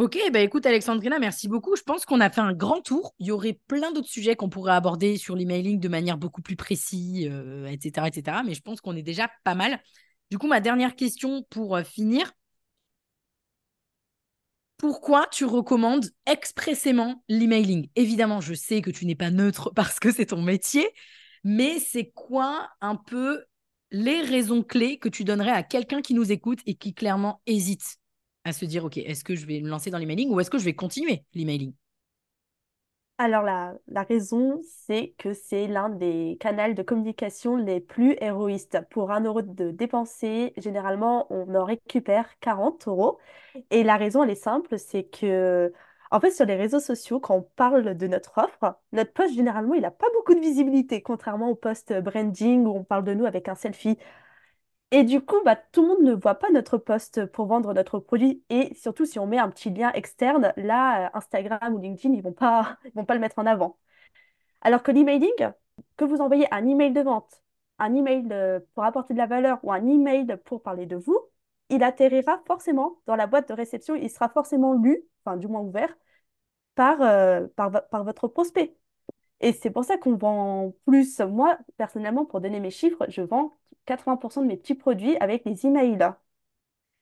[0.00, 1.76] Ok, bah écoute Alexandrina, merci beaucoup.
[1.76, 3.14] Je pense qu'on a fait un grand tour.
[3.18, 6.56] Il y aurait plein d'autres sujets qu'on pourrait aborder sur l'emailing de manière beaucoup plus
[6.56, 8.42] précise, euh, etc., etc.
[8.42, 9.78] Mais je pense qu'on est déjà pas mal.
[10.30, 12.32] Du coup, ma dernière question pour euh, finir.
[14.78, 17.90] Pourquoi tu recommandes expressément l'emailing?
[17.94, 20.88] Évidemment, je sais que tu n'es pas neutre parce que c'est ton métier,
[21.44, 23.44] mais c'est quoi un peu
[23.90, 27.99] les raisons clés que tu donnerais à quelqu'un qui nous écoute et qui clairement hésite?
[28.52, 30.64] Se dire, OK, est-ce que je vais me lancer dans l'emailing ou est-ce que je
[30.64, 31.72] vais continuer l'emailing?
[33.18, 38.78] Alors, la, la raison, c'est que c'est l'un des canaux de communication les plus héroïstes.
[38.90, 43.18] Pour un euro de dépensé, généralement, on en récupère 40 euros.
[43.70, 45.70] Et la raison, elle est simple, c'est que,
[46.10, 49.74] en fait, sur les réseaux sociaux, quand on parle de notre offre, notre post, généralement,
[49.74, 53.26] il n'a pas beaucoup de visibilité, contrairement au post branding où on parle de nous
[53.26, 53.98] avec un selfie.
[54.92, 58.00] Et du coup, bah, tout le monde ne voit pas notre post pour vendre notre
[58.00, 58.44] produit.
[58.50, 62.22] Et surtout, si on met un petit lien externe, là, euh, Instagram ou LinkedIn, ils
[62.22, 63.78] vont pas, vont pas le mettre en avant.
[64.62, 65.30] Alors que l'emailing,
[65.96, 67.42] que vous envoyez un email de vente,
[67.78, 71.18] un email euh, pour apporter de la valeur ou un email pour parler de vous,
[71.70, 73.94] il atterrira forcément dans la boîte de réception.
[73.94, 75.96] Il sera forcément lu, enfin du moins ouvert,
[76.74, 77.46] par, euh,
[78.04, 78.76] votre prospect.
[79.40, 81.20] Et c'est pour ça qu'on vend plus.
[81.20, 85.66] Moi, personnellement, pour donner mes chiffres, je vends 80% de mes petits produits avec les
[85.66, 85.98] emails.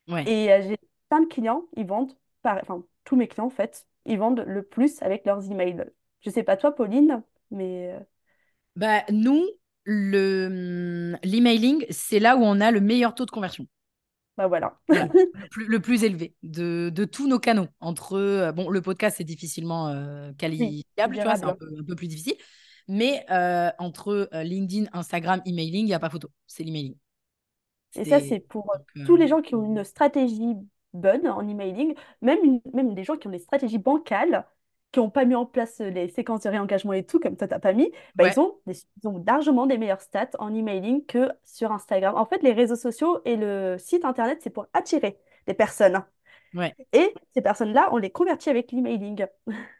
[0.09, 0.27] Ouais.
[0.27, 2.13] Et euh, j'ai plein de clients, ils vendent,
[2.43, 2.59] par...
[2.63, 5.85] enfin, tous mes clients, en fait, ils vendent le plus avec leurs emails.
[6.21, 8.01] Je sais pas toi, Pauline, mais euh,
[8.77, 9.45] Bah, nous,
[9.85, 13.67] le, l'emailing, c'est là où on a le meilleur taux de conversion.
[14.37, 14.79] bah voilà.
[14.89, 17.69] Voilà, le plus, le plus élevé de, de tous nos canaux.
[17.81, 21.55] Entre, euh, bon, le podcast, c'est difficilement euh, Oui, qualifiable, tu vois, c'est un
[21.87, 22.35] peu plus difficile.
[22.89, 26.31] Mais euh, entre euh, LinkedIn, Instagram, emailing, il n'y a pas photo.
[26.47, 26.97] C'est l'emailing.
[27.95, 30.55] Et ça, C'est pour euh, donc, tous les gens qui ont une stratégie
[30.93, 34.47] bonne en emailing, même, une- même des gens qui ont des stratégies bancales,
[34.93, 37.59] qui n'ont pas mis en place les séquences de réengagement et tout, comme toi, t'as
[37.59, 41.05] pas mis, bah, ouais, ils ont, des- ils ont largement des meilleures stats en emailing
[41.07, 42.15] que sur Instagram.
[42.17, 46.03] En fait, les réseaux sociaux et le site internet, c'est pour attirer des personnes.
[46.55, 46.77] Ouais.
[46.93, 49.27] Et ces personnes-là, on les convertit avec l'emailing.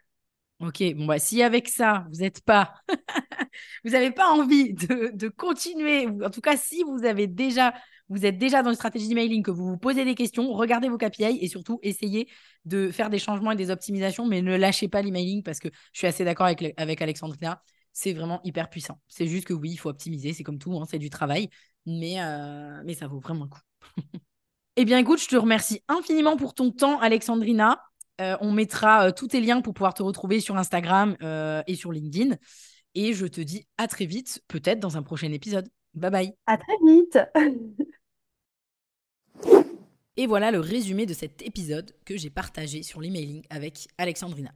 [0.59, 2.73] Ok, bon bah si avec ça, vous n'êtes pas,
[3.85, 7.73] vous n'avez pas envie de, de, continuer, en tout cas si vous avez déjà,
[8.09, 10.97] vous êtes déjà dans une stratégie d'emailing, que vous vous posez des questions, regardez vos
[10.97, 12.27] KPI et surtout essayez
[12.65, 15.99] de faire des changements et des optimisations, mais ne lâchez pas l'emailing parce que je
[15.99, 17.61] suis assez d'accord avec, avec Alexandrina,
[17.93, 18.99] c'est vraiment hyper puissant.
[19.07, 21.47] C'est juste que oui, il faut optimiser, c'est comme tout, hein, c'est du travail,
[21.85, 23.61] mais, euh, mais ça vaut vraiment le coup.
[24.75, 27.79] eh bien écoute, je te remercie infiniment pour ton temps, Alexandrina.
[28.19, 31.75] Euh, on mettra euh, tous tes liens pour pouvoir te retrouver sur Instagram euh, et
[31.75, 32.35] sur LinkedIn.
[32.95, 35.69] Et je te dis à très vite, peut-être dans un prochain épisode.
[35.93, 36.33] Bye bye.
[36.45, 37.19] À très vite.
[40.17, 44.51] et voilà le résumé de cet épisode que j'ai partagé sur l'emailing avec Alexandrina.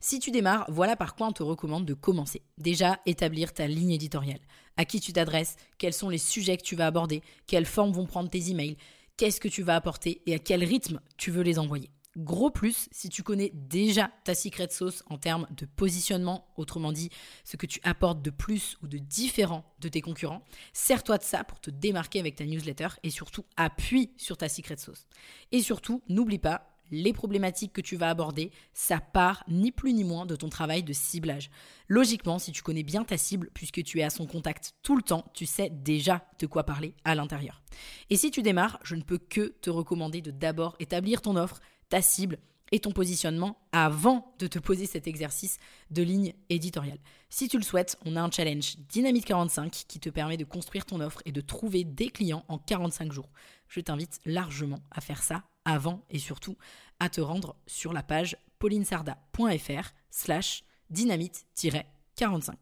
[0.00, 2.42] Si tu démarres, voilà par quoi on te recommande de commencer.
[2.58, 4.40] Déjà, établir ta ligne éditoriale.
[4.76, 8.06] À qui tu t'adresses, quels sont les sujets que tu vas aborder, quelles formes vont
[8.06, 8.76] prendre tes emails,
[9.16, 11.90] qu'est-ce que tu vas apporter et à quel rythme tu veux les envoyer.
[12.16, 17.08] Gros plus si tu connais déjà ta secret sauce en termes de positionnement, autrement dit,
[17.44, 21.44] ce que tu apportes de plus ou de différent de tes concurrents, sers-toi de ça
[21.44, 25.06] pour te démarquer avec ta newsletter et surtout appuie sur ta secret sauce.
[25.52, 30.04] Et surtout, n'oublie pas, les problématiques que tu vas aborder, ça part ni plus ni
[30.04, 31.50] moins de ton travail de ciblage.
[31.88, 35.02] Logiquement, si tu connais bien ta cible, puisque tu es à son contact tout le
[35.02, 37.62] temps, tu sais déjà de quoi parler à l'intérieur.
[38.10, 41.60] Et si tu démarres, je ne peux que te recommander de d'abord établir ton offre,
[41.90, 42.38] ta cible
[42.72, 45.58] et ton positionnement avant de te poser cet exercice
[45.90, 46.98] de ligne éditoriale.
[47.28, 50.86] Si tu le souhaites, on a un challenge Dynamite 45 qui te permet de construire
[50.86, 53.28] ton offre et de trouver des clients en 45 jours.
[53.68, 56.56] Je t'invite largement à faire ça avant et surtout
[57.00, 62.54] à te rendre sur la page paulinesarda.fr slash dynamite-45.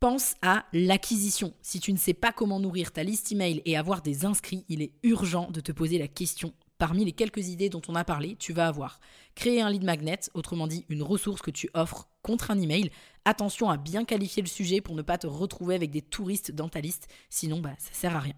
[0.00, 1.52] Pense à l'acquisition.
[1.60, 4.80] Si tu ne sais pas comment nourrir ta liste email et avoir des inscrits, il
[4.80, 8.36] est urgent de te poser la question Parmi les quelques idées dont on a parlé,
[8.36, 9.00] tu vas avoir
[9.34, 12.90] créer un lead magnet, autrement dit une ressource que tu offres contre un email.
[13.26, 16.70] Attention à bien qualifier le sujet pour ne pas te retrouver avec des touristes dans
[16.70, 18.32] ta liste, sinon bah, ça sert à rien.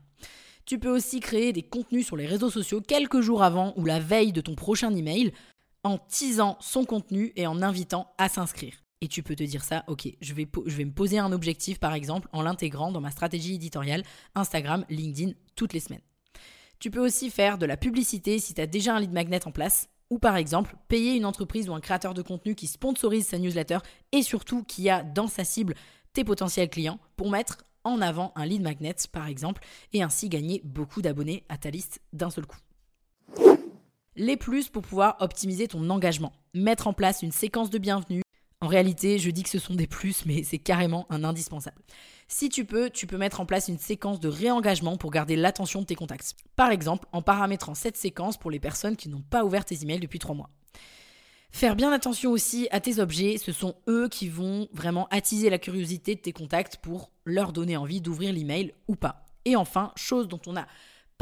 [0.64, 4.01] Tu peux aussi créer des contenus sur les réseaux sociaux quelques jours avant ou la
[4.01, 5.32] veille de ton prochain email
[5.84, 8.74] en teasant son contenu et en invitant à s'inscrire.
[9.03, 11.78] Et tu peux te dire ça, ok, je vais, je vais me poser un objectif
[11.78, 14.03] par exemple en l'intégrant dans ma stratégie éditoriale
[14.34, 16.03] Instagram, LinkedIn toutes les semaines.
[16.83, 19.53] Tu peux aussi faire de la publicité si tu as déjà un lead magnet en
[19.53, 23.39] place ou par exemple payer une entreprise ou un créateur de contenu qui sponsorise sa
[23.39, 23.78] newsletter
[24.11, 25.74] et surtout qui a dans sa cible
[26.12, 29.62] tes potentiels clients pour mettre en avant un lead magnet par exemple
[29.93, 32.59] et ainsi gagner beaucoup d'abonnés à ta liste d'un seul coup.
[34.16, 36.33] Les plus pour pouvoir optimiser ton engagement.
[36.53, 38.22] Mettre en place une séquence de bienvenue.
[38.63, 41.83] En réalité, je dis que ce sont des plus, mais c'est carrément un indispensable.
[42.29, 45.81] Si tu peux, tu peux mettre en place une séquence de réengagement pour garder l'attention
[45.81, 46.37] de tes contacts.
[46.55, 49.99] Par exemple, en paramétrant cette séquence pour les personnes qui n'ont pas ouvert tes emails
[49.99, 50.49] depuis trois mois.
[51.51, 55.59] Faire bien attention aussi à tes objets, ce sont eux qui vont vraiment attiser la
[55.59, 59.27] curiosité de tes contacts pour leur donner envie d'ouvrir l'email ou pas.
[59.45, 60.69] Et enfin, chose dont on n'a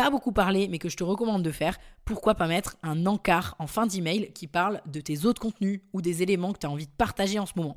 [0.00, 3.54] pas beaucoup parlé mais que je te recommande de faire, pourquoi pas mettre un encart
[3.58, 6.70] en fin d'email qui parle de tes autres contenus ou des éléments que tu as
[6.70, 7.76] envie de partager en ce moment.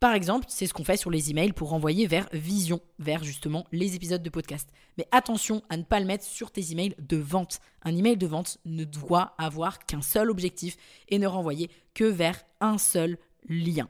[0.00, 3.64] Par exemple, c'est ce qu'on fait sur les emails pour renvoyer vers Vision, vers justement
[3.70, 4.70] les épisodes de podcast.
[4.98, 7.60] Mais attention à ne pas le mettre sur tes emails de vente.
[7.84, 10.76] Un email de vente ne doit avoir qu'un seul objectif
[11.10, 13.88] et ne renvoyer que vers un seul lien.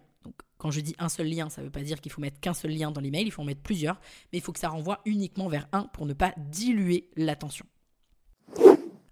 [0.63, 2.55] Quand je dis un seul lien, ça ne veut pas dire qu'il faut mettre qu'un
[2.55, 4.01] seul lien dans l'email, il faut en mettre plusieurs,
[4.33, 7.67] mais il faut que ça renvoie uniquement vers un pour ne pas diluer l'attention.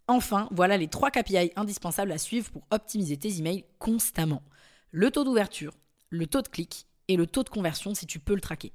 [0.06, 4.44] Enfin, voilà les trois KPI indispensables à suivre pour optimiser tes emails constamment.
[4.92, 5.72] Le taux d'ouverture,
[6.08, 8.72] le taux de clic et le taux de conversion si tu peux le traquer.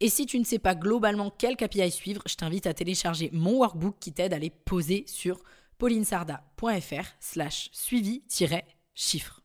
[0.00, 3.58] Et si tu ne sais pas globalement quel KPI suivre, je t'invite à télécharger mon
[3.58, 5.42] workbook qui t'aide à les poser sur
[5.76, 9.43] paulinesarda.fr slash suivi-chiffre.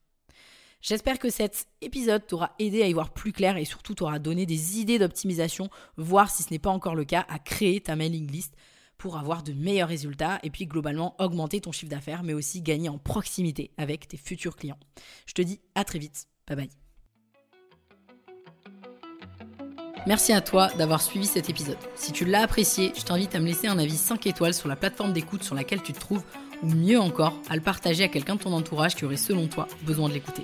[0.81, 4.45] J'espère que cet épisode t'aura aidé à y voir plus clair et surtout t'aura donné
[4.45, 8.31] des idées d'optimisation, voire si ce n'est pas encore le cas, à créer ta mailing
[8.31, 8.55] list
[8.97, 12.89] pour avoir de meilleurs résultats et puis globalement augmenter ton chiffre d'affaires mais aussi gagner
[12.89, 14.79] en proximité avec tes futurs clients.
[15.25, 16.27] Je te dis à très vite.
[16.47, 16.69] Bye bye.
[20.07, 21.77] Merci à toi d'avoir suivi cet épisode.
[21.95, 24.77] Si tu l'as apprécié, je t'invite à me laisser un avis 5 étoiles sur la
[24.77, 26.23] plateforme d'écoute sur laquelle tu te trouves,
[26.63, 29.67] ou mieux encore, à le partager à quelqu'un de ton entourage qui aurait selon toi
[29.83, 30.43] besoin de l'écouter.